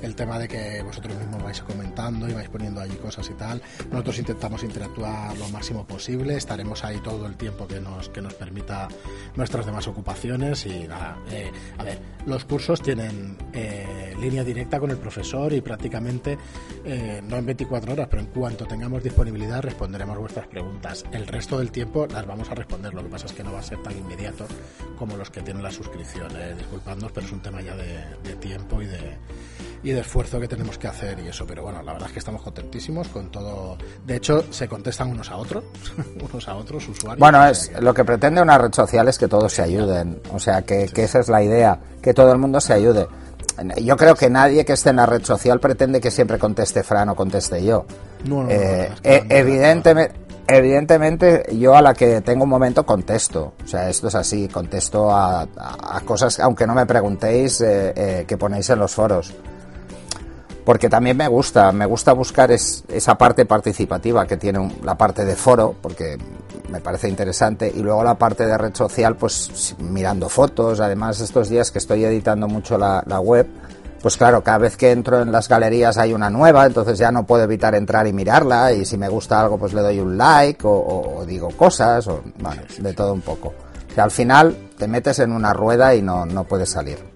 el 0.02 0.14
tema 0.14 0.38
de 0.38 0.48
que 0.48 0.82
vosotros 0.82 1.16
mismos 1.16 1.42
vais 1.42 1.60
comentando 1.62 2.28
y 2.28 2.32
vais 2.32 2.48
poniendo 2.48 2.80
allí 2.80 2.96
cosas 2.96 3.28
y 3.30 3.34
tal. 3.34 3.62
Nosotros 3.90 4.18
intentamos 4.18 4.62
interactuar 4.62 5.36
lo 5.36 5.48
máximo 5.48 5.86
posible, 5.86 6.36
estaremos 6.36 6.84
ahí 6.84 6.98
todo 6.98 7.26
el 7.26 7.36
tiempo 7.36 7.66
que 7.66 7.80
nos, 7.80 8.08
que 8.08 8.20
nos 8.20 8.34
permita 8.34 8.88
nuestras 9.34 9.66
demás 9.66 9.86
ocupaciones 9.86 10.66
y 10.66 10.86
nada. 10.88 11.18
Eh, 11.30 11.50
a 11.78 11.84
ver, 11.84 11.98
los 12.26 12.44
cursos 12.44 12.80
tienen 12.82 13.36
eh, 13.52 14.14
línea 14.20 14.44
directa 14.44 14.80
con 14.80 14.90
el 14.90 14.98
profesor 14.98 15.52
y 15.52 15.60
prácticamente, 15.60 16.38
eh, 16.84 17.22
no 17.24 17.36
en 17.36 17.46
24 17.46 17.92
horas, 17.92 18.08
pero 18.10 18.22
en 18.22 18.28
cuanto 18.28 18.66
tengamos 18.66 19.02
disponibilidad 19.02 19.62
responderemos 19.62 20.18
vuestras 20.18 20.46
preguntas. 20.46 21.04
El 21.12 21.26
resto 21.26 21.58
del 21.58 21.70
tiempo 21.70 22.06
las 22.06 22.26
vamos 22.26 22.50
a 22.50 22.54
responder, 22.54 22.94
lo 22.94 23.02
que 23.02 23.08
pasa 23.08 23.26
es 23.26 23.32
que 23.32 23.44
no 23.44 23.52
va 23.52 23.60
a 23.60 23.62
ser 23.62 23.82
tan 23.82 23.96
inmediato 23.96 24.46
como 24.96 25.16
los 25.16 25.30
que 25.30 25.42
tienen 25.42 25.62
la 25.62 25.70
suscripción. 25.70 26.28
Eh, 26.36 26.54
disculpadnos, 26.56 27.12
pero 27.12 27.26
es 27.26 27.32
un 27.32 27.40
tema 27.40 27.60
ya 27.60 27.74
de, 27.76 28.34
tiempo 28.40 28.82
y 28.82 28.86
de, 28.86 29.16
y 29.82 29.90
de 29.90 30.00
esfuerzo 30.00 30.40
que 30.40 30.48
tenemos 30.48 30.78
que 30.78 30.88
hacer 30.88 31.18
y 31.20 31.28
eso. 31.28 31.46
Pero 31.46 31.62
bueno, 31.62 31.82
la 31.82 31.92
verdad 31.92 32.08
es 32.08 32.12
que 32.12 32.18
estamos 32.18 32.42
contentísimos 32.42 33.08
con 33.08 33.30
todo. 33.30 33.76
De 34.04 34.16
hecho, 34.16 34.44
se 34.50 34.68
contestan 34.68 35.10
unos 35.10 35.30
a 35.30 35.36
otros, 35.36 35.64
unos 36.32 36.48
a 36.48 36.56
otros 36.56 36.88
usuarios. 36.88 37.20
Bueno, 37.20 37.46
es 37.46 37.70
lo 37.80 37.94
que 37.94 38.04
pretende 38.04 38.42
una 38.42 38.58
red 38.58 38.72
social 38.72 39.08
es 39.08 39.18
que 39.18 39.28
todos 39.28 39.52
se 39.52 39.62
ayuden. 39.62 40.20
O 40.32 40.38
sea, 40.38 40.62
que, 40.62 40.86
que 40.86 41.04
esa 41.04 41.20
es 41.20 41.28
la 41.28 41.42
idea, 41.42 41.78
que 42.02 42.14
todo 42.14 42.32
el 42.32 42.38
mundo 42.38 42.60
se 42.60 42.72
ayude. 42.72 43.06
Yo 43.82 43.96
creo 43.96 44.14
que 44.14 44.28
nadie 44.28 44.64
que 44.64 44.74
esté 44.74 44.90
en 44.90 44.96
la 44.96 45.06
red 45.06 45.24
social 45.24 45.60
pretende 45.60 46.00
que 46.00 46.10
siempre 46.10 46.38
conteste 46.38 46.82
Fran 46.82 47.08
o 47.08 47.16
conteste 47.16 47.64
yo. 47.64 47.86
No, 48.24 48.42
no, 48.42 48.44
no, 48.44 48.50
Eh, 48.50 48.88
no, 48.88 48.94
es 48.94 49.00
que 49.00 49.14
eh, 49.14 49.18
no, 49.18 49.24
no, 49.24 49.28
no, 49.28 49.34
evidentemente, 49.36 50.25
evidentemente, 50.48 51.44
yo 51.58 51.76
a 51.76 51.82
la 51.82 51.94
que 51.94 52.20
tengo 52.20 52.44
un 52.44 52.50
momento 52.50 52.84
contesto. 52.86 53.54
O 53.64 53.66
sea, 53.66 53.88
esto 53.90 54.08
es 54.08 54.14
así, 54.14 54.48
contesto 54.48 55.10
a, 55.10 55.42
a- 55.42 55.96
a 55.96 56.00
cosas, 56.02 56.38
aunque 56.40 56.66
no 56.66 56.74
me 56.74 56.86
preguntéis, 56.86 57.60
eh, 57.60 57.92
eh, 57.96 58.24
que 58.26 58.36
ponéis 58.36 58.68
en 58.70 58.78
los 58.78 58.94
foros. 58.94 59.32
Porque 60.64 60.88
también 60.88 61.16
me 61.16 61.28
gusta, 61.28 61.70
me 61.72 61.86
gusta 61.86 62.12
buscar 62.12 62.50
es- 62.50 62.82
esa 62.88 63.16
parte 63.16 63.44
participativa 63.44 64.26
que 64.26 64.36
tiene 64.36 64.58
un- 64.58 64.74
la 64.82 64.96
parte 64.96 65.24
de 65.24 65.36
foro, 65.36 65.74
porque 65.80 66.18
me 66.70 66.80
parece 66.80 67.08
interesante, 67.08 67.72
y 67.72 67.80
luego 67.80 68.02
la 68.02 68.14
parte 68.16 68.44
de 68.46 68.58
red 68.58 68.74
social, 68.74 69.16
pues 69.16 69.76
mirando 69.78 70.28
fotos, 70.28 70.80
además 70.80 71.20
estos 71.20 71.48
días 71.48 71.70
que 71.70 71.78
estoy 71.78 72.04
editando 72.04 72.48
mucho 72.48 72.76
la 72.78 73.20
web, 73.20 73.46
pues 74.06 74.16
claro, 74.16 74.40
cada 74.40 74.58
vez 74.58 74.76
que 74.76 74.92
entro 74.92 75.20
en 75.20 75.32
las 75.32 75.48
galerías 75.48 75.98
hay 75.98 76.12
una 76.12 76.30
nueva, 76.30 76.64
entonces 76.64 76.96
ya 76.96 77.10
no 77.10 77.26
puedo 77.26 77.42
evitar 77.42 77.74
entrar 77.74 78.06
y 78.06 78.12
mirarla, 78.12 78.72
y 78.72 78.84
si 78.84 78.96
me 78.96 79.08
gusta 79.08 79.40
algo, 79.40 79.58
pues 79.58 79.74
le 79.74 79.80
doy 79.80 79.98
un 79.98 80.16
like, 80.16 80.60
o, 80.62 81.24
digo 81.26 81.48
cosas, 81.56 82.06
o 82.06 82.22
bueno, 82.38 82.62
de 82.78 82.92
todo 82.92 83.12
un 83.12 83.22
poco. 83.22 83.52
Sea, 83.92 84.04
al 84.04 84.12
final 84.12 84.56
te 84.78 84.86
metes 84.86 85.18
en 85.18 85.32
una 85.32 85.52
rueda 85.52 85.92
y 85.92 86.02
no, 86.02 86.24
no 86.24 86.44
puedes 86.44 86.70
salir. 86.70 87.15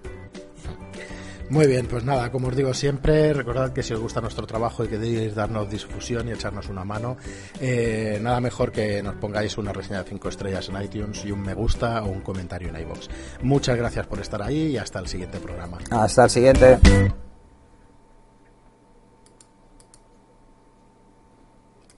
Muy 1.51 1.67
bien, 1.67 1.85
pues 1.85 2.05
nada, 2.05 2.31
como 2.31 2.47
os 2.47 2.55
digo 2.55 2.73
siempre, 2.73 3.33
recordad 3.33 3.73
que 3.73 3.83
si 3.83 3.93
os 3.93 3.99
gusta 3.99 4.21
nuestro 4.21 4.47
trabajo 4.47 4.85
y 4.85 4.87
queréis 4.87 5.35
darnos 5.35 5.69
difusión 5.69 6.29
y 6.29 6.31
echarnos 6.31 6.69
una 6.69 6.85
mano, 6.85 7.17
eh, 7.59 8.19
nada 8.21 8.39
mejor 8.39 8.71
que 8.71 9.03
nos 9.03 9.15
pongáis 9.15 9.57
una 9.57 9.73
reseña 9.73 10.01
de 10.01 10.09
5 10.09 10.29
estrellas 10.29 10.69
en 10.69 10.81
iTunes 10.81 11.25
y 11.25 11.31
un 11.31 11.41
me 11.41 11.53
gusta 11.53 12.03
o 12.03 12.07
un 12.07 12.21
comentario 12.21 12.69
en 12.69 12.77
iVoox. 12.77 13.09
Muchas 13.41 13.75
gracias 13.75 14.07
por 14.07 14.21
estar 14.21 14.41
ahí 14.41 14.67
y 14.67 14.77
hasta 14.77 14.99
el 14.99 15.07
siguiente 15.07 15.39
programa. 15.39 15.79
Hasta 15.89 16.23
el 16.23 16.29
siguiente. 16.29 16.79